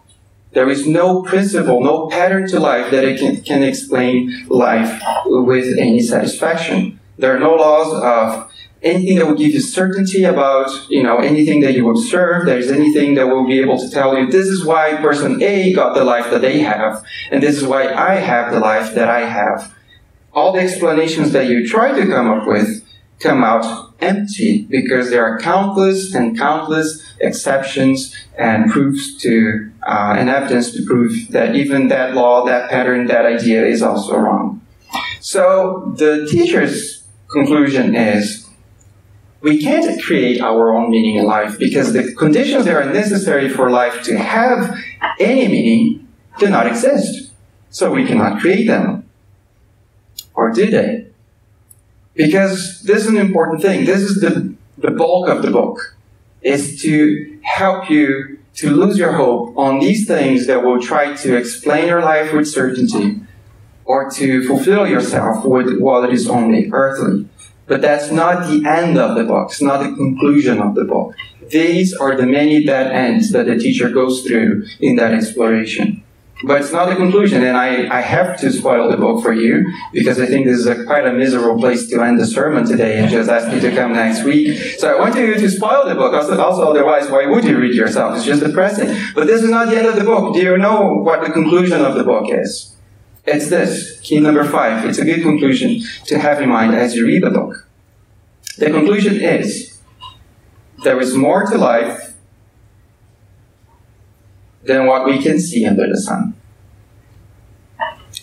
there 0.54 0.70
is 0.70 0.88
no 0.88 1.22
principle, 1.24 1.84
no 1.84 2.08
pattern 2.08 2.48
to 2.48 2.60
life 2.60 2.90
that 2.92 3.04
it 3.04 3.20
can, 3.20 3.42
can 3.42 3.64
explain 3.64 4.48
life 4.48 5.02
with 5.26 5.78
any 5.78 6.00
satisfaction. 6.00 7.00
There 7.24 7.34
are 7.34 7.40
no 7.40 7.56
laws 7.56 7.94
of 8.04 8.52
anything 8.82 9.18
that 9.18 9.26
will 9.26 9.38
give 9.38 9.54
you 9.54 9.62
certainty 9.62 10.26
about, 10.26 10.70
you 10.90 11.02
know, 11.02 11.20
anything 11.20 11.62
that 11.62 11.74
you 11.74 11.90
observe. 11.90 12.46
There's 12.46 12.70
anything 12.70 13.16
that 13.16 13.28
will 13.28 13.48
be 13.48 13.62
able 13.62 13.80
to 13.80 13.90
tell 13.90 14.18
you 14.18 14.30
this 14.30 14.48
is 14.48 14.66
why 14.66 14.98
person 14.98 15.42
A 15.42 15.72
got 15.72 15.96
the 15.96 16.04
life 16.04 16.30
that 16.32 16.42
they 16.42 16.60
have, 16.60 17.02
and 17.32 17.42
this 17.42 17.56
is 17.56 17.64
why 17.66 17.94
I 17.94 18.16
have 18.16 18.52
the 18.52 18.60
life 18.60 18.94
that 18.96 19.08
I 19.08 19.22
have. 19.22 19.74
All 20.34 20.52
the 20.52 20.60
explanations 20.60 21.32
that 21.32 21.48
you 21.48 21.66
try 21.66 21.98
to 21.98 22.06
come 22.06 22.30
up 22.30 22.46
with 22.46 22.86
come 23.22 23.42
out 23.42 23.94
empty 24.02 24.64
because 24.70 25.10
there 25.10 25.24
are 25.24 25.40
countless 25.40 26.14
and 26.14 26.38
countless 26.38 27.10
exceptions 27.22 28.14
and 28.38 28.70
proofs 28.70 29.16
to 29.22 29.72
uh, 29.88 30.16
and 30.18 30.30
evidence 30.30 30.74
to 30.74 30.86
prove 30.86 31.30
that 31.30 31.56
even 31.56 31.88
that 31.88 32.16
law, 32.16 32.44
that 32.44 32.70
pattern, 32.70 33.08
that 33.08 33.26
idea 33.26 33.66
is 33.66 33.82
also 33.82 34.18
wrong. 34.18 34.60
So 35.22 35.94
the 35.96 36.28
teacher's 36.30 37.03
conclusion 37.34 37.96
is 37.96 38.48
we 39.42 39.62
can't 39.62 40.02
create 40.02 40.40
our 40.40 40.74
own 40.74 40.90
meaning 40.90 41.18
in 41.18 41.26
life 41.26 41.60
because 41.60 41.92
the 41.92 42.14
conditions 42.14 42.66
that 42.66 42.76
are 42.76 42.94
necessary 42.94 43.50
for 43.50 43.70
life 43.70 44.02
to 44.04 44.18
have 44.18 44.74
any 45.20 45.48
meaning 45.50 46.08
do 46.40 46.50
not 46.50 46.66
exist. 46.66 47.32
So 47.70 47.92
we 47.92 48.06
cannot 48.06 48.40
create 48.40 48.68
them. 48.68 49.10
Or 50.34 50.52
do 50.52 50.72
they? 50.72 51.08
Because 52.14 52.82
this 52.84 53.04
is 53.04 53.08
an 53.08 53.18
important 53.18 53.62
thing. 53.62 53.86
This 53.86 54.02
is 54.02 54.22
the, 54.22 54.56
the 54.78 54.92
bulk 54.92 55.28
of 55.28 55.42
the 55.42 55.52
book. 55.52 55.98
Is 56.42 56.82
to 56.82 57.40
help 57.42 57.90
you 57.90 58.40
to 58.56 58.70
lose 58.70 58.98
your 58.98 59.14
hope 59.14 59.58
on 59.58 59.80
these 59.80 60.06
things 60.06 60.46
that 60.48 60.64
will 60.64 60.82
try 60.82 61.16
to 61.16 61.36
explain 61.36 61.88
your 61.88 62.02
life 62.02 62.34
with 62.34 62.48
certainty 62.48 63.22
or 63.86 64.10
to 64.12 64.48
fulfill 64.48 64.88
yourself 64.88 65.46
with 65.46 65.80
what 65.80 66.12
is 66.12 66.30
only 66.30 66.70
earthly. 66.72 67.28
But 67.66 67.82
that's 67.82 68.12
not 68.12 68.48
the 68.50 68.68
end 68.68 68.98
of 68.98 69.16
the 69.16 69.24
book. 69.24 69.50
It's 69.52 69.62
not 69.62 69.82
the 69.84 69.96
conclusion 69.96 70.60
of 70.60 70.76
the 70.76 70.84
book. 70.84 71.16
These 71.50 71.94
are 71.94 72.16
the 72.16 72.26
many 72.26 72.64
dead 72.66 72.92
ends 72.92 73.32
that 73.32 73.46
the 73.46 73.58
teacher 73.58 73.90
goes 73.90 74.22
through 74.22 74.66
in 74.80 74.96
that 74.98 75.14
exploration. 75.14 76.04
but 76.46 76.62
it's 76.62 76.74
not 76.74 76.90
the 76.90 76.96
conclusion, 76.96 77.44
and 77.44 77.56
I, 77.56 77.88
I 77.96 78.02
have 78.02 78.38
to 78.42 78.52
spoil 78.52 78.90
the 78.92 78.98
book 78.98 79.24
for 79.24 79.34
you 79.34 79.72
because 79.94 80.20
I 80.20 80.26
think 80.26 80.46
this 80.46 80.60
is 80.60 80.68
a, 80.68 80.84
quite 80.84 81.06
a 81.08 81.14
miserable 81.14 81.58
place 81.58 81.88
to 81.90 82.02
end 82.02 82.20
the 82.20 82.26
sermon 82.26 82.66
today 82.66 83.00
and 83.00 83.10
just 83.10 83.30
ask 83.30 83.54
you 83.54 83.62
to 83.62 83.74
come 83.74 83.94
next 83.94 84.24
week. 84.24 84.58
So 84.78 84.94
I 84.94 85.00
want 85.00 85.16
you 85.16 85.34
to 85.34 85.50
spoil 85.50 85.88
the 85.88 85.96
book. 85.96 86.14
Also, 86.14 86.38
also, 86.42 86.70
otherwise, 86.70 87.10
why 87.10 87.26
would 87.28 87.46
you 87.46 87.58
read 87.58 87.76
yourself? 87.76 88.18
It's 88.18 88.26
just 88.26 88.44
depressing. 88.44 88.94
But 89.16 89.28
this 89.28 89.42
is 89.42 89.50
not 89.50 89.70
the 89.70 89.78
end 89.78 89.88
of 89.88 89.96
the 89.96 90.04
book. 90.04 90.34
Do 90.34 90.42
you 90.42 90.58
know 90.58 90.96
what 90.96 91.22
the 91.22 91.32
conclusion 91.32 91.82
of 91.82 91.96
the 91.96 92.04
book 92.04 92.26
is? 92.30 92.73
It's 93.26 93.50
this, 93.50 94.00
key 94.02 94.20
number 94.20 94.44
five. 94.44 94.86
It's 94.86 94.98
a 94.98 95.06
good 95.06 95.22
conclusion 95.22 95.82
to 96.06 96.20
have 96.20 96.42
in 96.42 96.50
mind 96.50 96.76
as 96.76 96.96
you 96.96 97.06
read 97.06 97.24
the 97.24 97.30
book. 97.30 97.68
The 98.58 98.66
conclusion 98.66 99.16
is 99.16 99.80
there 100.84 101.00
is 101.00 101.16
more 101.16 101.46
to 101.46 101.58
life 101.58 102.14
than 104.64 104.88
what 104.88 105.06
we 105.06 105.22
can 105.22 105.40
see 105.40 105.66
under 105.66 105.88
the 105.88 106.00
sun. 106.00 106.36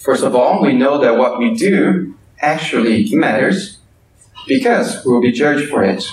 First 0.00 0.22
of 0.22 0.34
all, 0.34 0.62
we 0.62 0.74
know 0.74 0.98
that 0.98 1.16
what 1.16 1.38
we 1.38 1.54
do 1.54 2.14
actually 2.40 3.08
matters 3.12 3.78
because 4.46 5.04
we 5.04 5.12
will 5.12 5.20
be 5.20 5.32
judged 5.32 5.70
for 5.70 5.82
it. 5.82 6.10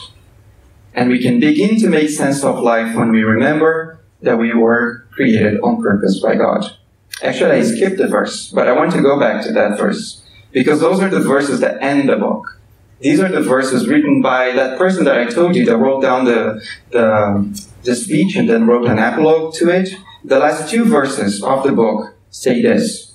And 0.93 1.09
we 1.09 1.21
can 1.21 1.39
begin 1.39 1.79
to 1.79 1.87
make 1.87 2.09
sense 2.09 2.43
of 2.43 2.59
life 2.59 2.95
when 2.95 3.11
we 3.11 3.23
remember 3.23 3.99
that 4.21 4.37
we 4.37 4.53
were 4.53 5.05
created 5.11 5.59
on 5.59 5.81
purpose 5.81 6.19
by 6.21 6.35
God. 6.35 6.77
Actually, 7.23 7.51
I 7.51 7.61
skipped 7.63 7.97
the 7.97 8.07
verse, 8.07 8.51
but 8.51 8.67
I 8.67 8.73
want 8.73 8.91
to 8.93 9.01
go 9.01 9.19
back 9.19 9.43
to 9.45 9.51
that 9.53 9.77
verse 9.77 10.21
because 10.51 10.79
those 10.79 11.01
are 11.01 11.09
the 11.09 11.19
verses 11.19 11.59
that 11.61 11.81
end 11.81 12.09
the 12.09 12.15
book. 12.15 12.59
These 12.99 13.19
are 13.19 13.29
the 13.29 13.41
verses 13.41 13.87
written 13.87 14.21
by 14.21 14.51
that 14.53 14.77
person 14.77 15.05
that 15.05 15.17
I 15.17 15.25
told 15.25 15.55
you 15.55 15.65
that 15.65 15.77
wrote 15.77 16.01
down 16.01 16.25
the, 16.25 16.63
the, 16.91 17.69
the 17.83 17.95
speech 17.95 18.35
and 18.35 18.49
then 18.49 18.65
wrote 18.65 18.87
an 18.87 18.97
epilogue 18.97 19.53
to 19.55 19.69
it. 19.69 19.89
The 20.23 20.39
last 20.39 20.69
two 20.69 20.83
verses 20.85 21.43
of 21.43 21.63
the 21.63 21.71
book 21.71 22.15
say 22.31 22.61
this. 22.61 23.13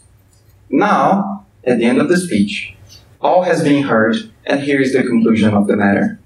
Now, 0.70 1.46
at 1.64 1.78
the 1.78 1.84
end 1.84 2.00
of 2.00 2.08
the 2.08 2.16
speech, 2.16 2.74
all 3.20 3.42
has 3.42 3.62
been 3.62 3.84
heard, 3.84 4.16
and 4.46 4.60
here 4.60 4.80
is 4.80 4.92
the 4.92 5.02
conclusion 5.02 5.54
of 5.54 5.66
the 5.66 5.76
matter. 5.76 6.18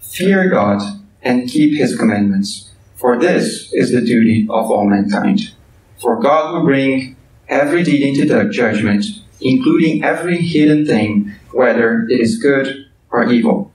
Fear 0.00 0.50
God 0.50 0.82
and 1.22 1.48
keep 1.48 1.78
his 1.78 1.96
commandments, 1.96 2.70
for 2.96 3.18
this 3.18 3.72
is 3.72 3.92
the 3.92 4.00
duty 4.00 4.46
of 4.50 4.70
all 4.70 4.88
mankind. 4.88 5.52
For 6.00 6.20
God 6.20 6.52
will 6.52 6.64
bring 6.64 7.11
every 7.52 7.82
deed 7.84 8.02
into 8.02 8.24
the 8.32 8.48
judgment, 8.50 9.04
including 9.40 10.02
every 10.02 10.38
hidden 10.38 10.86
thing, 10.86 11.32
whether 11.52 12.06
it 12.08 12.20
is 12.20 12.38
good 12.38 12.86
or 13.10 13.30
evil. 13.30 13.70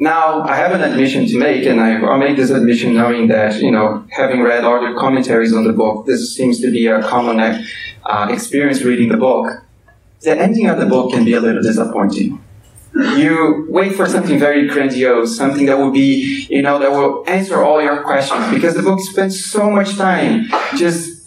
Now, 0.00 0.42
I 0.42 0.54
have 0.54 0.72
an 0.72 0.82
admission 0.82 1.26
to 1.26 1.38
make, 1.38 1.66
and 1.66 1.80
I, 1.80 2.16
make 2.18 2.36
this 2.36 2.50
admission 2.50 2.94
knowing 2.94 3.26
that, 3.28 3.60
you 3.60 3.72
know, 3.72 4.06
having 4.10 4.42
read 4.42 4.62
all 4.62 4.80
the 4.80 4.96
commentaries 4.96 5.52
on 5.52 5.64
the 5.64 5.72
book, 5.72 6.06
this 6.06 6.36
seems 6.36 6.60
to 6.60 6.70
be 6.70 6.86
a 6.86 7.02
common 7.02 7.40
uh, 7.40 8.28
experience 8.30 8.82
reading 8.82 9.08
the 9.08 9.16
book. 9.16 9.64
The 10.20 10.38
ending 10.38 10.66
of 10.68 10.78
the 10.78 10.86
book 10.86 11.12
can 11.12 11.24
be 11.24 11.32
a 11.32 11.40
little 11.40 11.62
disappointing. 11.62 12.40
You 12.94 13.66
wait 13.68 13.94
for 13.94 14.06
something 14.06 14.38
very 14.38 14.68
grandiose, 14.68 15.36
something 15.36 15.66
that 15.66 15.78
will 15.78 15.90
be, 15.90 16.46
you 16.48 16.62
know, 16.62 16.78
that 16.78 16.90
will 16.90 17.24
answer 17.28 17.62
all 17.62 17.82
your 17.82 18.02
questions, 18.02 18.54
because 18.54 18.74
the 18.74 18.82
book 18.82 19.00
spends 19.00 19.44
so 19.44 19.68
much 19.70 19.96
time 19.96 20.48
just 20.76 21.17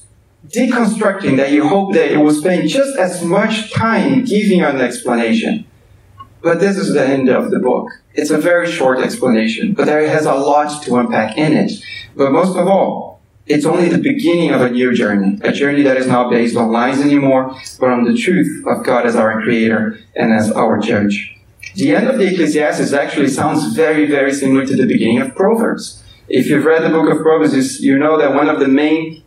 deconstructing 0.54 1.38
that 1.38 1.52
you 1.52 1.68
hope 1.68 1.94
that 1.94 2.12
it 2.12 2.18
will 2.18 2.34
spend 2.34 2.70
just 2.70 2.98
as 2.98 3.24
much 3.24 3.72
time 3.72 4.26
giving 4.26 4.62
an 4.62 4.82
explanation. 4.82 5.66
But 6.42 6.60
this 6.60 6.78
is 6.78 6.94
the 6.94 7.06
end 7.06 7.30
of 7.30 7.52
the 7.52 7.60
book. 7.60 7.90
It's 8.14 8.32
a 8.32 8.38
very 8.38 8.70
short 8.70 9.00
explanation, 9.00 9.74
but 9.74 9.86
there 9.86 10.08
has 10.10 10.26
a 10.26 10.34
lot 10.34 10.84
to 10.84 10.96
unpack 10.98 11.38
in 11.38 11.54
it. 11.54 11.72
But 12.16 12.32
most 12.32 12.58
of 12.58 12.68
all, 12.68 13.22
it's 13.46 13.66
only 13.66 13.90
the 13.90 13.98
beginning 13.98 14.52
of 14.52 14.62
a 14.62 14.70
new 14.70 14.94
journey, 14.94 15.40
a 15.44 15.52
journey 15.52 15.84
that 15.84 15.98
is 15.98 16.08
not 16.08 16.30
based 16.30 16.56
on 16.56 16.72
lies 16.72 17.02
anymore, 17.02 17.56
but 17.80 17.90
on 17.90 18.04
the 18.04 18.18
truth 18.18 18.64
of 18.68 18.84
God 18.86 19.06
as 19.06 19.16
our 19.16 19.42
creator 19.42 20.00
and 20.16 20.34
as 20.34 20.52
our 20.52 20.80
judge. 20.80 21.36
The 21.76 21.96
end 21.96 22.08
of 22.08 22.18
the 22.18 22.28
Ecclesiastes 22.32 22.94
actually 22.94 23.30
sounds 23.30 23.74
very, 23.76 24.06
very 24.06 24.34
similar 24.34 24.66
to 24.66 24.76
the 24.76 24.86
beginning 24.86 25.22
of 25.22 25.36
Proverbs. 25.36 26.04
If 26.28 26.48
you've 26.48 26.66
read 26.66 26.84
the 26.84 26.90
book 26.90 27.10
of 27.12 27.22
Proverbs, 27.22 27.82
you 27.82 27.98
know 27.98 28.18
that 28.18 28.34
one 28.34 28.50
of 28.50 28.60
the 28.60 28.68
main 28.68 29.24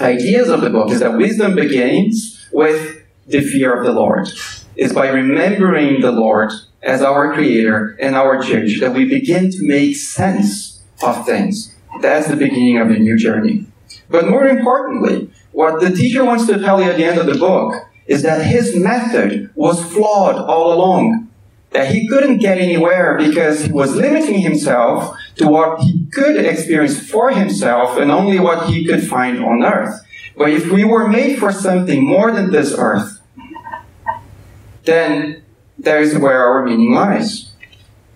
ideas 0.00 0.48
of 0.48 0.60
the 0.60 0.70
book 0.70 0.90
is 0.90 1.00
that 1.00 1.16
wisdom 1.16 1.54
begins 1.54 2.46
with 2.52 3.02
the 3.26 3.40
fear 3.40 3.76
of 3.76 3.84
the 3.84 3.92
Lord 3.92 4.28
is 4.76 4.92
by 4.92 5.08
remembering 5.08 6.00
the 6.00 6.12
Lord 6.12 6.52
as 6.82 7.02
our 7.02 7.32
creator 7.32 7.96
and 8.00 8.14
our 8.14 8.40
judge 8.42 8.80
that 8.80 8.92
we 8.92 9.04
begin 9.06 9.50
to 9.50 9.58
make 9.66 9.96
sense 9.96 10.82
of 11.02 11.26
things. 11.26 11.74
That's 12.00 12.28
the 12.28 12.36
beginning 12.36 12.78
of 12.78 12.90
a 12.90 12.98
new 12.98 13.16
journey. 13.16 13.66
But 14.08 14.28
more 14.28 14.46
importantly, 14.46 15.30
what 15.52 15.80
the 15.80 15.90
teacher 15.90 16.24
wants 16.24 16.46
to 16.46 16.58
tell 16.58 16.80
you 16.80 16.90
at 16.90 16.96
the 16.96 17.04
end 17.04 17.18
of 17.18 17.26
the 17.26 17.38
book 17.38 17.74
is 18.06 18.22
that 18.22 18.46
his 18.46 18.76
method 18.76 19.50
was 19.54 19.82
flawed 19.92 20.36
all 20.36 20.72
along. 20.72 21.25
That 21.70 21.92
he 21.92 22.08
couldn't 22.08 22.38
get 22.38 22.58
anywhere 22.58 23.18
because 23.18 23.64
he 23.64 23.72
was 23.72 23.94
limiting 23.94 24.40
himself 24.40 25.16
to 25.36 25.48
what 25.48 25.80
he 25.80 26.06
could 26.12 26.36
experience 26.36 26.98
for 27.10 27.30
himself 27.30 27.98
and 27.98 28.10
only 28.10 28.38
what 28.38 28.68
he 28.68 28.86
could 28.86 29.06
find 29.06 29.44
on 29.44 29.62
earth. 29.62 30.00
But 30.36 30.50
if 30.50 30.70
we 30.70 30.84
were 30.84 31.08
made 31.08 31.38
for 31.38 31.52
something 31.52 32.04
more 32.04 32.30
than 32.30 32.50
this 32.50 32.74
earth, 32.76 33.20
then 34.84 35.42
there 35.78 36.00
is 36.00 36.16
where 36.16 36.44
our 36.44 36.64
meaning 36.64 36.92
lies. 36.92 37.50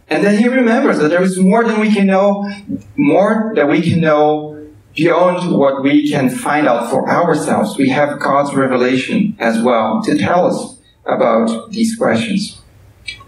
And 0.08 0.24
then 0.24 0.38
he 0.38 0.48
remembers 0.48 0.98
that 0.98 1.08
there 1.08 1.22
is 1.22 1.38
more 1.38 1.64
than 1.64 1.80
we 1.80 1.92
can 1.92 2.06
know, 2.06 2.50
more 2.96 3.52
that 3.54 3.68
we 3.68 3.80
can 3.80 4.00
know 4.00 4.68
beyond 4.94 5.56
what 5.56 5.82
we 5.82 6.10
can 6.10 6.28
find 6.28 6.66
out 6.66 6.90
for 6.90 7.08
ourselves. 7.08 7.78
We 7.78 7.90
have 7.90 8.18
God's 8.18 8.54
revelation 8.54 9.36
as 9.38 9.62
well 9.62 10.02
to 10.02 10.18
tell 10.18 10.46
us 10.46 10.78
about 11.04 11.70
these 11.70 11.96
questions. 11.96 12.59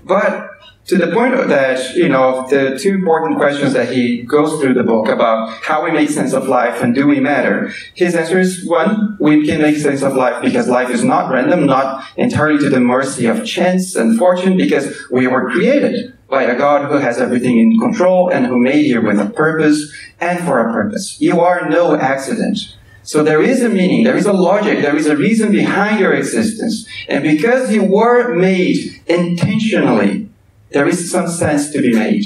But 0.05 0.51
to 0.87 0.97
the 0.97 1.13
point 1.13 1.33
that, 1.49 1.95
you 1.95 2.09
know, 2.09 2.47
the 2.49 2.79
two 2.79 2.91
important 2.95 3.39
questions 3.39 3.73
that 3.75 3.93
he 3.93 4.23
goes 4.23 4.61
through 4.61 4.75
the 4.75 4.83
book 4.83 5.09
about 5.09 5.63
how 5.63 5.85
we 5.85 5.93
make 5.93 6.11
sense 6.11 6.33
of 6.33 6.49
life 6.49 6.83
and 6.83 6.95
do 6.95 7.07
we 7.07 7.21
matter. 7.21 7.73
His 7.95 8.17
answer 8.17 8.41
is 8.41 8.67
one, 8.67 9.17
we 9.21 9.47
can 9.47 9.63
make 9.63 9.77
sense 9.77 10.03
of 10.03 10.17
life 10.17 10.43
because 10.43 10.69
life 10.69 10.91
is 10.91 11.05
not 11.05 11.31
random, 11.31 11.67
not 11.67 12.05
entirely 12.17 12.59
to 12.59 12.69
the 12.69 12.81
mercy 12.81 13.27
of 13.27 13.47
chance 13.47 13.95
and 13.95 14.19
fortune 14.19 14.57
because 14.57 15.07
we 15.11 15.29
were 15.29 15.51
created 15.51 16.15
by 16.29 16.45
a 16.45 16.57
God 16.57 16.91
who 16.91 16.97
has 16.97 17.19
everything 17.19 17.59
in 17.59 17.79
control 17.79 18.31
and 18.31 18.47
who 18.47 18.59
made 18.59 18.87
you 18.87 19.03
with 19.03 19.21
a 19.21 19.27
purpose 19.27 19.93
and 20.19 20.41
for 20.41 20.67
a 20.67 20.73
purpose. 20.73 21.21
You 21.21 21.41
are 21.41 21.69
no 21.69 21.95
accident. 21.95 22.77
So 23.05 23.23
there 23.23 23.43
is 23.43 23.63
a 23.63 23.69
meaning, 23.69 24.05
there 24.05 24.17
is 24.17 24.27
a 24.27 24.33
logic, 24.33 24.81
there 24.81 24.97
is 24.97 25.07
a 25.07 25.17
reason 25.17 25.51
behind 25.51 25.99
your 25.99 26.13
existence. 26.13 26.87
And 27.09 27.23
because 27.23 27.73
you 27.73 27.83
were 27.85 28.35
made 28.35 29.03
intentionally, 29.07 30.29
there 30.71 30.87
is 30.87 31.11
some 31.11 31.29
sense 31.29 31.71
to 31.71 31.83
be 31.83 31.93
made. 31.93 32.25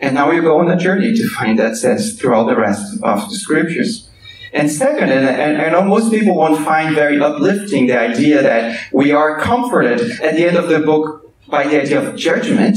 And 0.00 0.14
now 0.14 0.30
you 0.30 0.42
go 0.42 0.58
on 0.58 0.70
a 0.70 0.76
journey 0.76 1.14
to 1.14 1.28
find 1.28 1.58
that 1.58 1.76
sense 1.76 2.14
through 2.18 2.34
all 2.34 2.44
the 2.44 2.56
rest 2.56 3.02
of 3.02 3.30
the 3.30 3.36
scriptures. 3.36 4.10
And 4.52 4.70
second, 4.70 5.10
and, 5.10 5.26
and 5.26 5.62
I 5.62 5.70
know 5.70 5.82
most 5.82 6.12
people 6.12 6.36
won't 6.36 6.62
find 6.62 6.94
very 6.94 7.18
uplifting 7.20 7.86
the 7.86 7.98
idea 7.98 8.42
that 8.42 8.78
we 8.92 9.12
are 9.12 9.40
comforted 9.40 10.20
at 10.20 10.34
the 10.34 10.46
end 10.46 10.56
of 10.56 10.68
the 10.68 10.80
book 10.80 11.32
by 11.48 11.66
the 11.66 11.80
idea 11.80 12.06
of 12.06 12.16
judgment. 12.16 12.76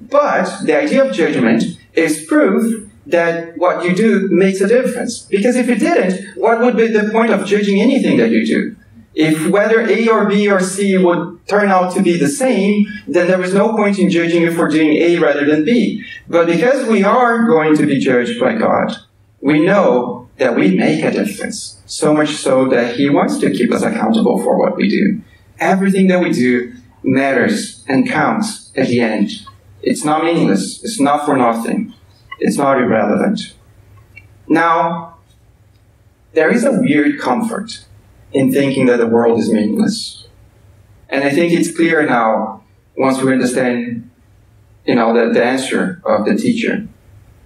But 0.00 0.64
the 0.64 0.76
idea 0.76 1.04
of 1.04 1.14
judgment 1.14 1.62
is 1.92 2.24
proof 2.24 2.87
that 3.08 3.56
what 3.56 3.84
you 3.84 3.94
do 3.94 4.28
makes 4.30 4.60
a 4.60 4.68
difference. 4.68 5.22
Because 5.22 5.56
if 5.56 5.68
it 5.68 5.78
didn't, 5.78 6.36
what 6.36 6.60
would 6.60 6.76
be 6.76 6.88
the 6.88 7.10
point 7.10 7.32
of 7.32 7.46
judging 7.46 7.80
anything 7.80 8.16
that 8.18 8.30
you 8.30 8.46
do? 8.46 8.76
If 9.14 9.48
whether 9.48 9.80
A 9.80 10.08
or 10.08 10.26
B 10.26 10.48
or 10.48 10.60
C 10.60 10.96
would 10.96 11.46
turn 11.48 11.70
out 11.70 11.94
to 11.94 12.02
be 12.02 12.16
the 12.16 12.28
same, 12.28 12.86
then 13.08 13.26
there 13.26 13.42
is 13.42 13.54
no 13.54 13.72
point 13.72 13.98
in 13.98 14.10
judging 14.10 14.42
you 14.42 14.54
for 14.54 14.68
doing 14.68 14.92
A 14.92 15.18
rather 15.18 15.44
than 15.44 15.64
B. 15.64 16.04
But 16.28 16.46
because 16.46 16.86
we 16.86 17.02
are 17.02 17.46
going 17.46 17.76
to 17.76 17.86
be 17.86 17.98
judged 17.98 18.38
by 18.38 18.54
God, 18.54 18.94
we 19.40 19.64
know 19.64 20.28
that 20.36 20.54
we 20.54 20.76
make 20.76 21.02
a 21.02 21.10
difference. 21.10 21.80
So 21.86 22.14
much 22.14 22.30
so 22.36 22.68
that 22.68 22.96
He 22.96 23.08
wants 23.08 23.38
to 23.38 23.50
keep 23.50 23.72
us 23.72 23.82
accountable 23.82 24.40
for 24.42 24.56
what 24.58 24.76
we 24.76 24.88
do. 24.88 25.20
Everything 25.58 26.06
that 26.08 26.20
we 26.20 26.30
do 26.30 26.74
matters 27.02 27.84
and 27.88 28.08
counts 28.08 28.70
at 28.76 28.86
the 28.88 29.00
end. 29.00 29.30
It's 29.82 30.04
not 30.04 30.22
meaningless. 30.22 30.84
It's 30.84 31.00
not 31.00 31.24
for 31.24 31.36
nothing. 31.36 31.94
It's 32.38 32.56
not 32.56 32.78
irrelevant. 32.78 33.54
Now, 34.48 35.18
there 36.32 36.50
is 36.50 36.64
a 36.64 36.72
weird 36.72 37.20
comfort 37.20 37.84
in 38.32 38.52
thinking 38.52 38.86
that 38.86 38.98
the 38.98 39.06
world 39.06 39.38
is 39.38 39.52
meaningless. 39.52 40.26
And 41.08 41.24
I 41.24 41.30
think 41.30 41.52
it's 41.52 41.74
clear 41.74 42.06
now, 42.06 42.62
once 42.96 43.20
we 43.22 43.32
understand, 43.32 44.10
you 44.84 44.94
know, 44.94 45.14
the, 45.14 45.32
the 45.32 45.44
answer 45.44 46.00
of 46.04 46.26
the 46.26 46.36
teacher 46.36 46.86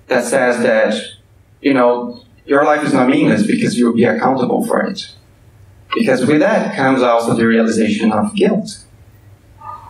that 0.08 0.24
says 0.24 0.62
that, 0.62 0.94
you 1.60 1.72
know, 1.72 2.22
your 2.44 2.64
life 2.64 2.84
is 2.84 2.92
not 2.92 3.08
meaningless 3.08 3.46
because 3.46 3.78
you 3.78 3.86
will 3.86 3.94
be 3.94 4.04
accountable 4.04 4.66
for 4.66 4.82
it. 4.86 5.14
Because 5.94 6.26
with 6.26 6.40
that 6.40 6.74
comes 6.74 7.02
also 7.02 7.34
the 7.34 7.46
realization 7.46 8.12
of 8.12 8.34
guilt. 8.34 8.84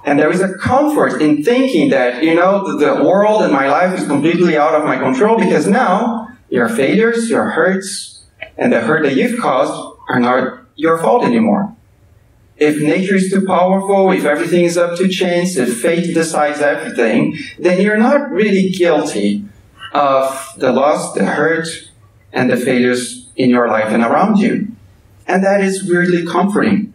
And 0.05 0.19
there 0.19 0.31
is 0.31 0.41
a 0.41 0.55
comfort 0.59 1.23
in 1.23 1.45
thinking 1.45 1.91
that, 1.91 2.23
you 2.23 2.35
know, 2.35 2.79
the, 2.79 3.05
world 3.05 3.43
and 3.43 3.53
my 3.53 3.69
life 3.69 3.99
is 3.99 4.07
completely 4.07 4.57
out 4.57 4.75
of 4.75 4.85
my 4.85 4.99
control 4.99 5.38
because 5.38 5.67
now 5.67 6.29
your 6.49 6.69
failures, 6.69 7.31
your 7.31 7.51
hurts, 7.51 8.25
and 8.59 8.73
the 8.73 8.81
hurt 8.81 9.05
that 9.05 9.15
you've 9.15 9.41
caused 9.41 9.73
are 10.09 10.19
not 10.19 10.65
your 10.75 10.99
fault 10.99 11.25
anymore. 11.25 11.75
If 12.57 12.81
nature 12.81 13.15
is 13.15 13.31
too 13.31 13.47
powerful, 13.47 14.11
if 14.12 14.25
everything 14.25 14.65
is 14.65 14.77
up 14.77 14.99
to 14.99 15.09
chance, 15.09 15.57
if 15.57 15.81
fate 15.81 16.15
decides 16.15 16.61
everything, 16.61 17.38
then 17.59 17.81
you're 17.81 17.97
not 17.97 18.31
really 18.31 18.71
guilty 18.71 19.45
of 19.93 20.55
the 20.59 20.73
loss, 20.73 21.15
the 21.15 21.25
hurt, 21.25 21.69
and 22.33 22.51
the 22.51 22.57
failures 22.57 23.29
in 23.37 23.51
your 23.51 23.69
life 23.69 23.88
and 23.88 24.03
around 24.03 24.38
you. 24.38 24.69
And 25.27 25.45
that 25.45 25.61
is 25.61 25.88
weirdly 25.88 26.27
comforting. 26.27 26.92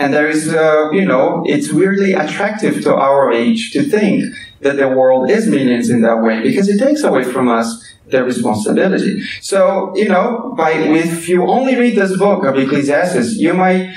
And 0.00 0.14
there 0.14 0.28
is, 0.28 0.48
uh, 0.48 0.88
you 0.92 1.04
know, 1.04 1.44
it's 1.46 1.70
weirdly 1.70 2.14
attractive 2.14 2.80
to 2.84 2.94
our 2.94 3.30
age 3.30 3.70
to 3.72 3.82
think 3.82 4.34
that 4.60 4.76
the 4.76 4.88
world 4.88 5.30
is 5.30 5.46
meaningless 5.46 5.90
in 5.90 6.00
that 6.00 6.22
way 6.22 6.42
because 6.42 6.70
it 6.70 6.78
takes 6.78 7.02
away 7.02 7.22
from 7.22 7.48
us 7.48 7.66
their 8.06 8.24
responsibility. 8.24 9.22
So, 9.42 9.92
you 9.94 10.08
know, 10.08 10.54
by 10.56 10.72
if 10.72 11.28
you 11.28 11.46
only 11.46 11.76
read 11.76 11.96
this 11.96 12.16
book 12.16 12.44
of 12.44 12.56
Ecclesiastes, 12.56 13.36
you 13.36 13.52
might, 13.52 13.94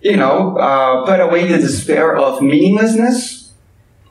you 0.00 0.16
know, 0.16 0.56
uh, 0.56 1.04
put 1.04 1.18
away 1.18 1.48
the 1.48 1.58
despair 1.58 2.16
of 2.16 2.40
meaninglessness, 2.40 3.52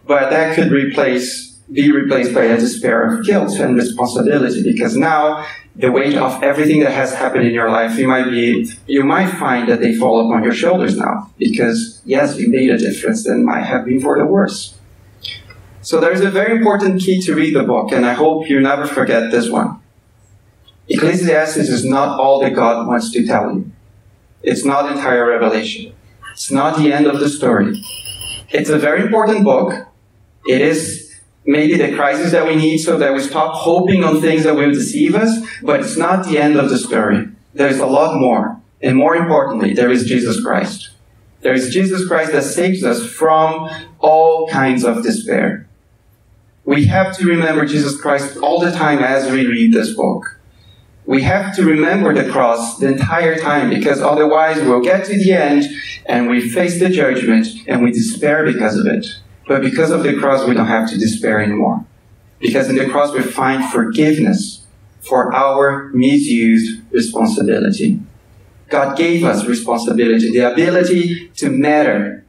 but 0.05 0.29
that 0.31 0.55
could 0.55 0.71
replace 0.73 1.48
be 1.71 1.91
replaced 1.91 2.33
by 2.33 2.45
a 2.45 2.57
despair 2.57 3.03
of 3.03 3.25
guilt 3.25 3.53
and 3.59 3.75
responsibility 3.75 4.63
because 4.63 4.95
now 4.95 5.45
the 5.75 5.91
weight 5.91 6.17
of 6.17 6.41
everything 6.41 6.79
that 6.79 6.91
has 6.91 7.13
happened 7.13 7.45
in 7.45 7.53
your 7.53 7.69
life 7.69 7.97
you 7.97 8.07
might 8.07 8.29
be 8.29 8.69
you 8.87 9.03
might 9.03 9.27
find 9.27 9.69
that 9.69 9.79
they 9.79 9.93
fall 9.95 10.27
upon 10.27 10.43
your 10.43 10.53
shoulders 10.53 10.97
now 10.97 11.29
because 11.37 12.01
yes 12.05 12.37
you 12.37 12.49
made 12.49 12.69
a 12.71 12.77
difference 12.77 13.25
and 13.27 13.45
might 13.45 13.61
have 13.61 13.85
been 13.85 14.01
for 14.01 14.17
the 14.17 14.25
worse 14.25 14.79
so 15.81 15.99
there's 15.99 16.21
a 16.21 16.29
very 16.29 16.57
important 16.57 17.01
key 17.01 17.21
to 17.21 17.33
read 17.33 17.55
the 17.55 17.63
book, 17.63 17.91
and 17.91 18.05
I 18.05 18.13
hope 18.13 18.49
you 18.49 18.59
never 18.59 18.85
forget 18.85 19.31
this 19.31 19.49
one. 19.49 19.79
Ecclesiastes 20.89 21.57
is 21.57 21.85
not 21.85 22.19
all 22.19 22.39
that 22.41 22.53
God 22.53 22.85
wants 22.87 23.11
to 23.13 23.25
tell 23.25 23.53
you. 23.53 23.71
It's 24.43 24.65
not 24.65 24.91
entire 24.91 25.25
revelation. 25.25 25.93
It's 26.33 26.51
not 26.51 26.77
the 26.77 26.91
end 26.91 27.07
of 27.07 27.19
the 27.19 27.29
story. 27.29 27.81
It's 28.49 28.69
a 28.69 28.77
very 28.77 29.01
important 29.01 29.43
book. 29.43 29.87
It 30.45 30.61
is 30.61 31.08
maybe 31.49 31.75
the 31.75 31.95
crisis 31.95 32.31
that 32.31 32.45
we 32.45 32.55
need 32.55 32.77
so 32.77 32.95
that 32.99 33.11
we 33.11 33.19
stop 33.19 33.55
hoping 33.55 34.03
on 34.03 34.21
things 34.21 34.43
that 34.43 34.55
will 34.55 34.71
deceive 34.71 35.15
us, 35.15 35.39
but 35.63 35.79
it's 35.79 35.97
not 35.97 36.23
the 36.25 36.37
end 36.37 36.55
of 36.55 36.69
the 36.69 36.77
story. 36.77 37.27
There's 37.55 37.79
a 37.79 37.87
lot 37.87 38.19
more. 38.19 38.61
And 38.81 38.95
more 38.95 39.15
importantly, 39.15 39.73
there 39.73 39.89
is 39.89 40.05
Jesus 40.05 40.43
Christ. 40.43 40.91
There 41.41 41.53
is 41.53 41.73
Jesus 41.73 42.07
Christ 42.07 42.33
that 42.33 42.43
saves 42.43 42.83
us 42.83 43.03
from 43.03 43.67
all 43.97 44.47
kinds 44.49 44.83
of 44.83 45.01
despair. 45.01 45.67
We 46.65 46.85
have 46.85 47.17
to 47.17 47.25
remember 47.25 47.65
Jesus 47.65 47.99
Christ 47.99 48.37
all 48.37 48.59
the 48.59 48.71
time 48.71 48.99
as 48.99 49.31
we 49.31 49.47
read 49.47 49.73
this 49.73 49.95
book. 49.95 50.39
We 51.07 51.23
have 51.23 51.55
to 51.55 51.65
remember 51.65 52.13
the 52.13 52.29
cross 52.29 52.77
the 52.77 52.89
entire 52.89 53.35
time 53.39 53.71
because 53.71 54.01
otherwise 54.01 54.57
we'll 54.61 54.83
get 54.83 55.05
to 55.05 55.17
the 55.17 55.33
end 55.33 55.63
and 56.05 56.29
we 56.29 56.47
face 56.47 56.79
the 56.79 56.89
judgment 56.89 57.47
and 57.67 57.81
we 57.81 57.91
despair 57.91 58.45
because 58.45 58.77
of 58.77 58.85
it. 58.85 59.07
But 59.49 59.63
because 59.63 59.89
of 59.89 60.03
the 60.03 60.13
cross, 60.13 60.47
we 60.47 60.53
don't 60.53 60.67
have 60.67 60.87
to 60.91 60.97
despair 60.99 61.41
anymore. 61.41 61.83
Because 62.39 62.69
in 62.69 62.75
the 62.75 62.87
cross, 62.87 63.11
we 63.11 63.23
find 63.23 63.67
forgiveness 63.71 64.67
for 65.01 65.33
our 65.33 65.89
misused 65.91 66.83
responsibility. 66.91 67.99
God 68.69 68.95
gave 68.95 69.23
us 69.23 69.47
responsibility, 69.47 70.31
the 70.31 70.51
ability 70.51 71.29
to 71.37 71.49
matter 71.49 72.23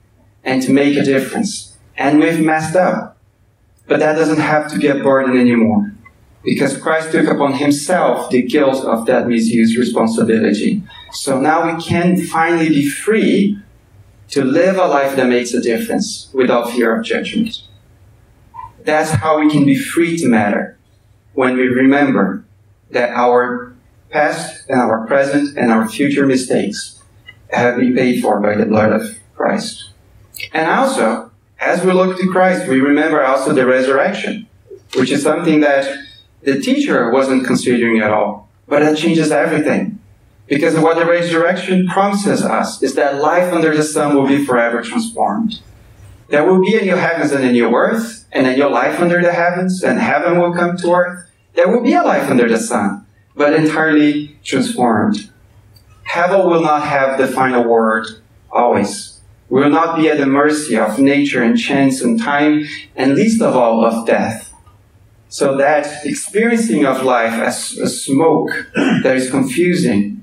and 0.45 0.63
to 0.63 0.73
make 0.73 0.97
a 0.97 1.03
difference. 1.03 1.77
And 1.95 2.21
we've 2.21 2.41
messed 2.41 2.75
up. 2.75 3.19
But 3.87 4.01
that 4.01 4.15
doesn't 4.15 4.41
have 4.41 4.73
to 4.73 4.79
be 4.79 4.87
a 4.87 4.95
burden 4.95 5.37
anymore. 5.37 5.93
Because 6.43 6.79
Christ 6.79 7.13
took 7.13 7.27
upon 7.27 7.53
himself 7.53 8.31
the 8.31 8.41
guilt 8.41 8.83
of 8.87 9.05
that 9.05 9.29
misused 9.29 9.77
responsibility. 9.77 10.83
So 11.13 11.39
now 11.39 11.71
we 11.71 11.83
can 11.83 12.17
finally 12.17 12.71
be 12.71 12.89
free 12.89 13.59
to 14.31 14.45
live 14.45 14.77
a 14.77 14.87
life 14.87 15.17
that 15.17 15.29
makes 15.29 15.53
a 15.55 15.61
difference 15.61 16.31
without 16.33 16.71
fear 16.71 16.97
of 16.97 17.05
judgment. 17.05 17.63
That's 18.85 19.11
how 19.11 19.39
we 19.41 19.51
can 19.51 19.65
be 19.65 19.77
free 19.77 20.17
to 20.19 20.29
matter 20.29 20.79
when 21.35 21.57
we 21.57 21.69
remember 21.69 22.45
that 22.91 23.11
our 23.11 23.75
past 24.11 24.69
and 24.69 24.81
our 24.81 25.07
present 25.07 25.57
and 25.57 25.71
our 25.71 25.89
future 25.89 26.27
mistakes 26.27 27.03
have 27.51 27.77
been 27.77 27.95
paid 27.95 28.21
for 28.21 28.41
by 28.41 28.57
the 28.57 28.67
blood 28.67 28.93
of 28.93 29.19
Christ. 29.35 29.91
And 30.53 30.71
also, 30.71 31.31
as 31.59 31.85
we 31.85 31.93
look 31.93 32.19
to 32.19 32.29
Christ, 32.29 32.69
we 32.69 32.81
remember 32.81 33.25
also 33.25 33.53
the 33.53 33.67
resurrection, 33.67 34.49
which 34.95 35.11
is 35.11 35.23
something 35.23 35.61
that 35.61 35.93
the 36.43 36.61
teacher 36.61 37.11
wasn't 37.11 37.47
considering 37.47 38.01
at 38.01 38.11
all. 38.11 38.49
But 38.67 38.81
that 38.81 38.97
changes 38.97 39.31
everything. 39.31 40.00
Because 40.51 40.77
what 40.77 40.97
the 40.97 41.07
resurrection 41.07 41.87
promises 41.87 42.43
us 42.45 42.83
is 42.83 42.97
that 42.97 43.23
life 43.23 43.53
under 43.53 43.75
the 43.75 43.85
sun 43.85 44.17
will 44.17 44.27
be 44.27 44.45
forever 44.45 44.83
transformed. 44.83 45.61
There 46.27 46.45
will 46.45 46.61
be 46.61 46.77
a 46.77 46.83
new 46.83 46.97
heavens 46.97 47.31
and 47.31 47.45
a 47.45 47.53
new 47.53 47.73
earth, 47.73 48.27
and 48.33 48.49
a 48.49 48.57
new 48.57 48.69
life 48.69 48.99
under 48.99 49.23
the 49.23 49.33
heavens, 49.33 49.85
and 49.85 50.01
heaven 50.01 50.41
will 50.41 50.53
come 50.53 50.77
to 50.79 50.93
earth. 50.93 51.31
There 51.55 51.69
will 51.69 51.83
be 51.83 51.93
a 51.93 52.03
life 52.03 52.29
under 52.29 52.49
the 52.49 52.59
sun, 52.59 53.07
but 53.37 53.53
entirely 53.53 54.39
transformed. 54.43 55.31
Heaven 56.03 56.45
will 56.45 56.63
not 56.63 56.83
have 56.83 57.17
the 57.17 57.29
final 57.29 57.63
word 57.63 58.07
always. 58.51 59.21
We 59.51 59.61
will 59.61 59.71
not 59.71 59.97
be 59.97 60.09
at 60.09 60.19
the 60.19 60.27
mercy 60.27 60.77
of 60.77 60.99
nature 60.99 61.45
and 61.45 61.57
chance 61.57 62.03
and 62.03 62.21
time, 62.21 62.67
and 62.97 63.15
least 63.15 63.41
of 63.41 63.55
all 63.55 63.85
of 63.85 64.05
death. 64.05 64.53
So 65.29 65.57
that 65.59 66.05
experiencing 66.05 66.87
of 66.87 67.05
life 67.05 67.35
as 67.35 67.79
a 67.79 67.89
smoke 67.89 68.51
that 68.75 69.15
is 69.15 69.31
confusing 69.31 70.20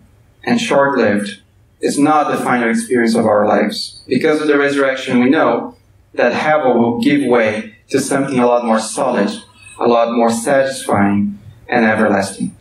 and 0.47 0.59
short 0.61 0.97
lived 0.97 1.41
is 1.81 1.99
not 1.99 2.31
the 2.31 2.43
final 2.43 2.69
experience 2.69 3.15
of 3.15 3.25
our 3.25 3.45
lives. 3.45 4.01
Because 4.07 4.41
of 4.41 4.47
the 4.47 4.57
resurrection, 4.57 5.19
we 5.19 5.29
know 5.29 5.75
that 6.13 6.31
hevel 6.33 6.75
will 6.79 7.01
give 7.01 7.29
way 7.29 7.75
to 7.89 7.99
something 7.99 8.39
a 8.39 8.47
lot 8.47 8.65
more 8.65 8.79
solid, 8.79 9.29
a 9.77 9.87
lot 9.87 10.15
more 10.15 10.31
satisfying, 10.31 11.37
and 11.67 11.85
everlasting. 11.85 12.55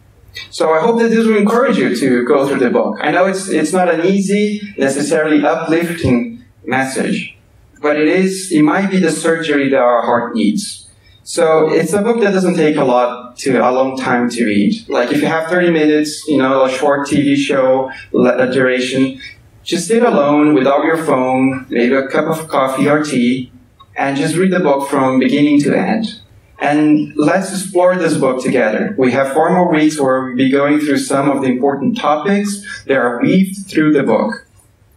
So 0.50 0.74
I 0.74 0.80
hope 0.80 0.98
that 1.00 1.08
this 1.08 1.26
will 1.26 1.38
encourage 1.38 1.78
you 1.78 1.96
to 1.96 2.24
go 2.26 2.46
through 2.46 2.58
the 2.58 2.70
book. 2.70 2.98
I 3.00 3.12
know 3.12 3.26
it's, 3.26 3.48
it's 3.48 3.72
not 3.72 3.88
an 3.88 4.04
easy, 4.04 4.60
necessarily 4.76 5.42
uplifting 5.44 6.44
message. 6.64 7.38
But 7.80 7.98
it 7.98 8.08
is, 8.08 8.50
it 8.52 8.62
might 8.62 8.90
be 8.90 8.98
the 8.98 9.12
surgery 9.12 9.70
that 9.70 9.78
our 9.78 10.02
heart 10.02 10.34
needs. 10.34 10.85
So 11.26 11.68
it's 11.68 11.92
a 11.92 12.02
book 12.02 12.20
that 12.20 12.30
doesn't 12.30 12.54
take 12.54 12.76
a 12.76 12.84
lot 12.84 13.36
to, 13.38 13.58
a 13.58 13.72
long 13.72 13.96
time 13.96 14.30
to 14.30 14.44
read. 14.44 14.88
Like 14.88 15.10
if 15.10 15.20
you 15.20 15.26
have 15.26 15.50
30 15.50 15.72
minutes, 15.72 16.24
you 16.28 16.38
know, 16.38 16.64
a 16.64 16.70
short 16.70 17.08
TV 17.08 17.34
show, 17.34 17.90
duration, 18.12 19.20
just 19.64 19.88
sit 19.88 20.04
alone 20.04 20.54
without 20.54 20.84
your 20.84 20.96
phone, 20.96 21.66
maybe 21.68 21.96
a 21.96 22.06
cup 22.06 22.26
of 22.26 22.46
coffee 22.46 22.88
or 22.88 23.02
tea, 23.02 23.50
and 23.96 24.16
just 24.16 24.36
read 24.36 24.52
the 24.52 24.60
book 24.60 24.88
from 24.88 25.18
beginning 25.18 25.60
to 25.62 25.76
end. 25.76 26.20
And 26.60 27.12
let's 27.16 27.50
explore 27.50 27.96
this 27.96 28.16
book 28.16 28.40
together. 28.40 28.94
We 28.96 29.10
have 29.10 29.32
four 29.32 29.50
more 29.50 29.68
weeks 29.68 30.00
where 30.00 30.26
we'll 30.26 30.36
be 30.36 30.48
going 30.48 30.78
through 30.78 30.98
some 30.98 31.28
of 31.28 31.42
the 31.42 31.48
important 31.48 31.98
topics 31.98 32.84
that 32.84 32.98
are 32.98 33.20
weaved 33.20 33.68
through 33.68 33.94
the 33.94 34.04
book. 34.04 34.46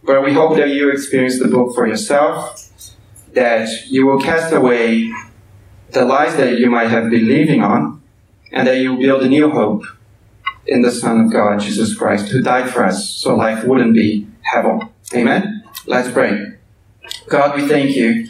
But 0.04 0.24
we 0.24 0.32
hope 0.32 0.56
that 0.58 0.68
you 0.68 0.92
experience 0.92 1.40
the 1.40 1.48
book 1.48 1.74
for 1.74 1.88
yourself, 1.88 2.70
that 3.32 3.68
you 3.88 4.06
will 4.06 4.20
cast 4.20 4.52
away 4.52 5.12
the 5.92 6.04
lies 6.04 6.36
that 6.36 6.58
you 6.58 6.70
might 6.70 6.88
have 6.88 7.10
been 7.10 7.26
living 7.26 7.62
on, 7.62 8.02
and 8.52 8.66
that 8.66 8.78
you 8.78 8.96
build 8.96 9.22
a 9.22 9.28
new 9.28 9.50
hope 9.50 9.84
in 10.66 10.82
the 10.82 10.90
Son 10.90 11.20
of 11.20 11.32
God, 11.32 11.60
Jesus 11.60 11.94
Christ, 11.94 12.28
who 12.28 12.42
died 12.42 12.70
for 12.70 12.84
us 12.84 13.08
so 13.08 13.34
life 13.34 13.64
wouldn't 13.64 13.94
be 13.94 14.26
hevel. 14.52 14.90
Amen? 15.14 15.64
Let's 15.86 16.10
pray. 16.10 16.54
God, 17.28 17.56
we 17.56 17.66
thank 17.66 17.96
you. 17.96 18.28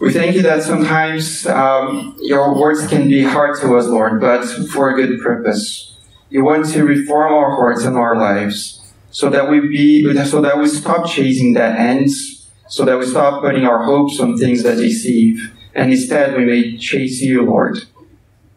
We 0.00 0.12
thank 0.12 0.34
you 0.34 0.42
that 0.42 0.62
sometimes 0.62 1.46
um, 1.46 2.16
your 2.20 2.58
words 2.58 2.86
can 2.86 3.08
be 3.08 3.22
hard 3.22 3.60
to 3.60 3.76
us, 3.76 3.86
Lord, 3.86 4.20
but 4.20 4.44
for 4.70 4.90
a 4.90 4.94
good 4.94 5.20
purpose. 5.20 5.98
You 6.30 6.44
want 6.44 6.66
to 6.70 6.84
reform 6.84 7.32
our 7.32 7.50
hearts 7.50 7.84
and 7.84 7.96
our 7.96 8.16
lives 8.16 8.80
so 9.10 9.28
that 9.30 9.50
we 9.50 9.60
be 9.60 10.24
so 10.24 10.40
that 10.40 10.58
we 10.58 10.68
stop 10.68 11.06
chasing 11.06 11.54
that 11.54 11.78
ends, 11.78 12.48
so 12.68 12.84
that 12.84 12.98
we 12.98 13.04
stop 13.04 13.42
putting 13.42 13.66
our 13.66 13.84
hopes 13.84 14.20
on 14.20 14.38
things 14.38 14.62
that 14.62 14.76
deceive, 14.76 15.52
and 15.74 15.92
instead 15.92 16.36
we 16.36 16.44
may 16.44 16.76
chase 16.76 17.20
you, 17.20 17.44
Lord, 17.44 17.78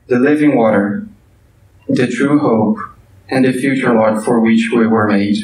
the 0.07 0.19
living 0.19 0.55
water, 0.55 1.07
the 1.87 2.07
true 2.07 2.39
hope, 2.39 2.77
and 3.29 3.45
the 3.45 3.53
future, 3.53 3.93
Lord, 3.93 4.23
for 4.23 4.39
which 4.39 4.69
we 4.73 4.87
were 4.87 5.07
made. 5.07 5.37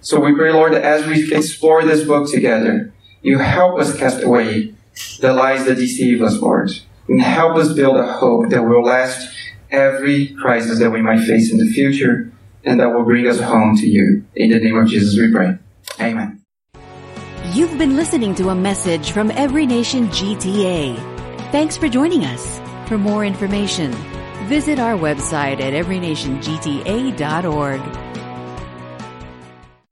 So 0.00 0.20
we 0.20 0.34
pray, 0.34 0.52
Lord, 0.52 0.72
that 0.72 0.82
as 0.82 1.06
we 1.06 1.34
explore 1.34 1.84
this 1.84 2.06
book 2.06 2.30
together, 2.30 2.92
you 3.22 3.38
help 3.38 3.78
us 3.78 3.96
cast 3.96 4.22
away 4.22 4.74
the 5.20 5.32
lies 5.32 5.66
that 5.66 5.76
deceive 5.76 6.22
us, 6.22 6.40
Lord, 6.40 6.70
and 7.08 7.20
help 7.20 7.56
us 7.56 7.72
build 7.72 7.96
a 7.96 8.12
hope 8.12 8.50
that 8.50 8.62
will 8.62 8.82
last 8.82 9.28
every 9.70 10.28
crisis 10.28 10.78
that 10.78 10.90
we 10.90 11.02
might 11.02 11.24
face 11.24 11.52
in 11.52 11.58
the 11.58 11.70
future 11.70 12.32
and 12.64 12.80
that 12.80 12.88
will 12.88 13.04
bring 13.04 13.26
us 13.26 13.40
home 13.40 13.76
to 13.76 13.86
you. 13.86 14.24
In 14.34 14.50
the 14.50 14.58
name 14.58 14.76
of 14.76 14.88
Jesus 14.88 15.18
we 15.18 15.30
pray. 15.30 15.58
Amen. 16.00 16.42
You've 17.52 17.78
been 17.78 17.96
listening 17.96 18.34
to 18.36 18.50
a 18.50 18.54
message 18.54 19.12
from 19.12 19.30
Every 19.32 19.66
Nation 19.66 20.08
GTA. 20.08 21.09
Thanks 21.50 21.76
for 21.76 21.88
joining 21.88 22.24
us. 22.24 22.60
For 22.88 22.96
more 22.96 23.24
information, 23.24 23.90
visit 24.46 24.78
our 24.78 24.96
website 24.96 25.60
at 25.60 25.72
everynationgta.org. 25.72 28.09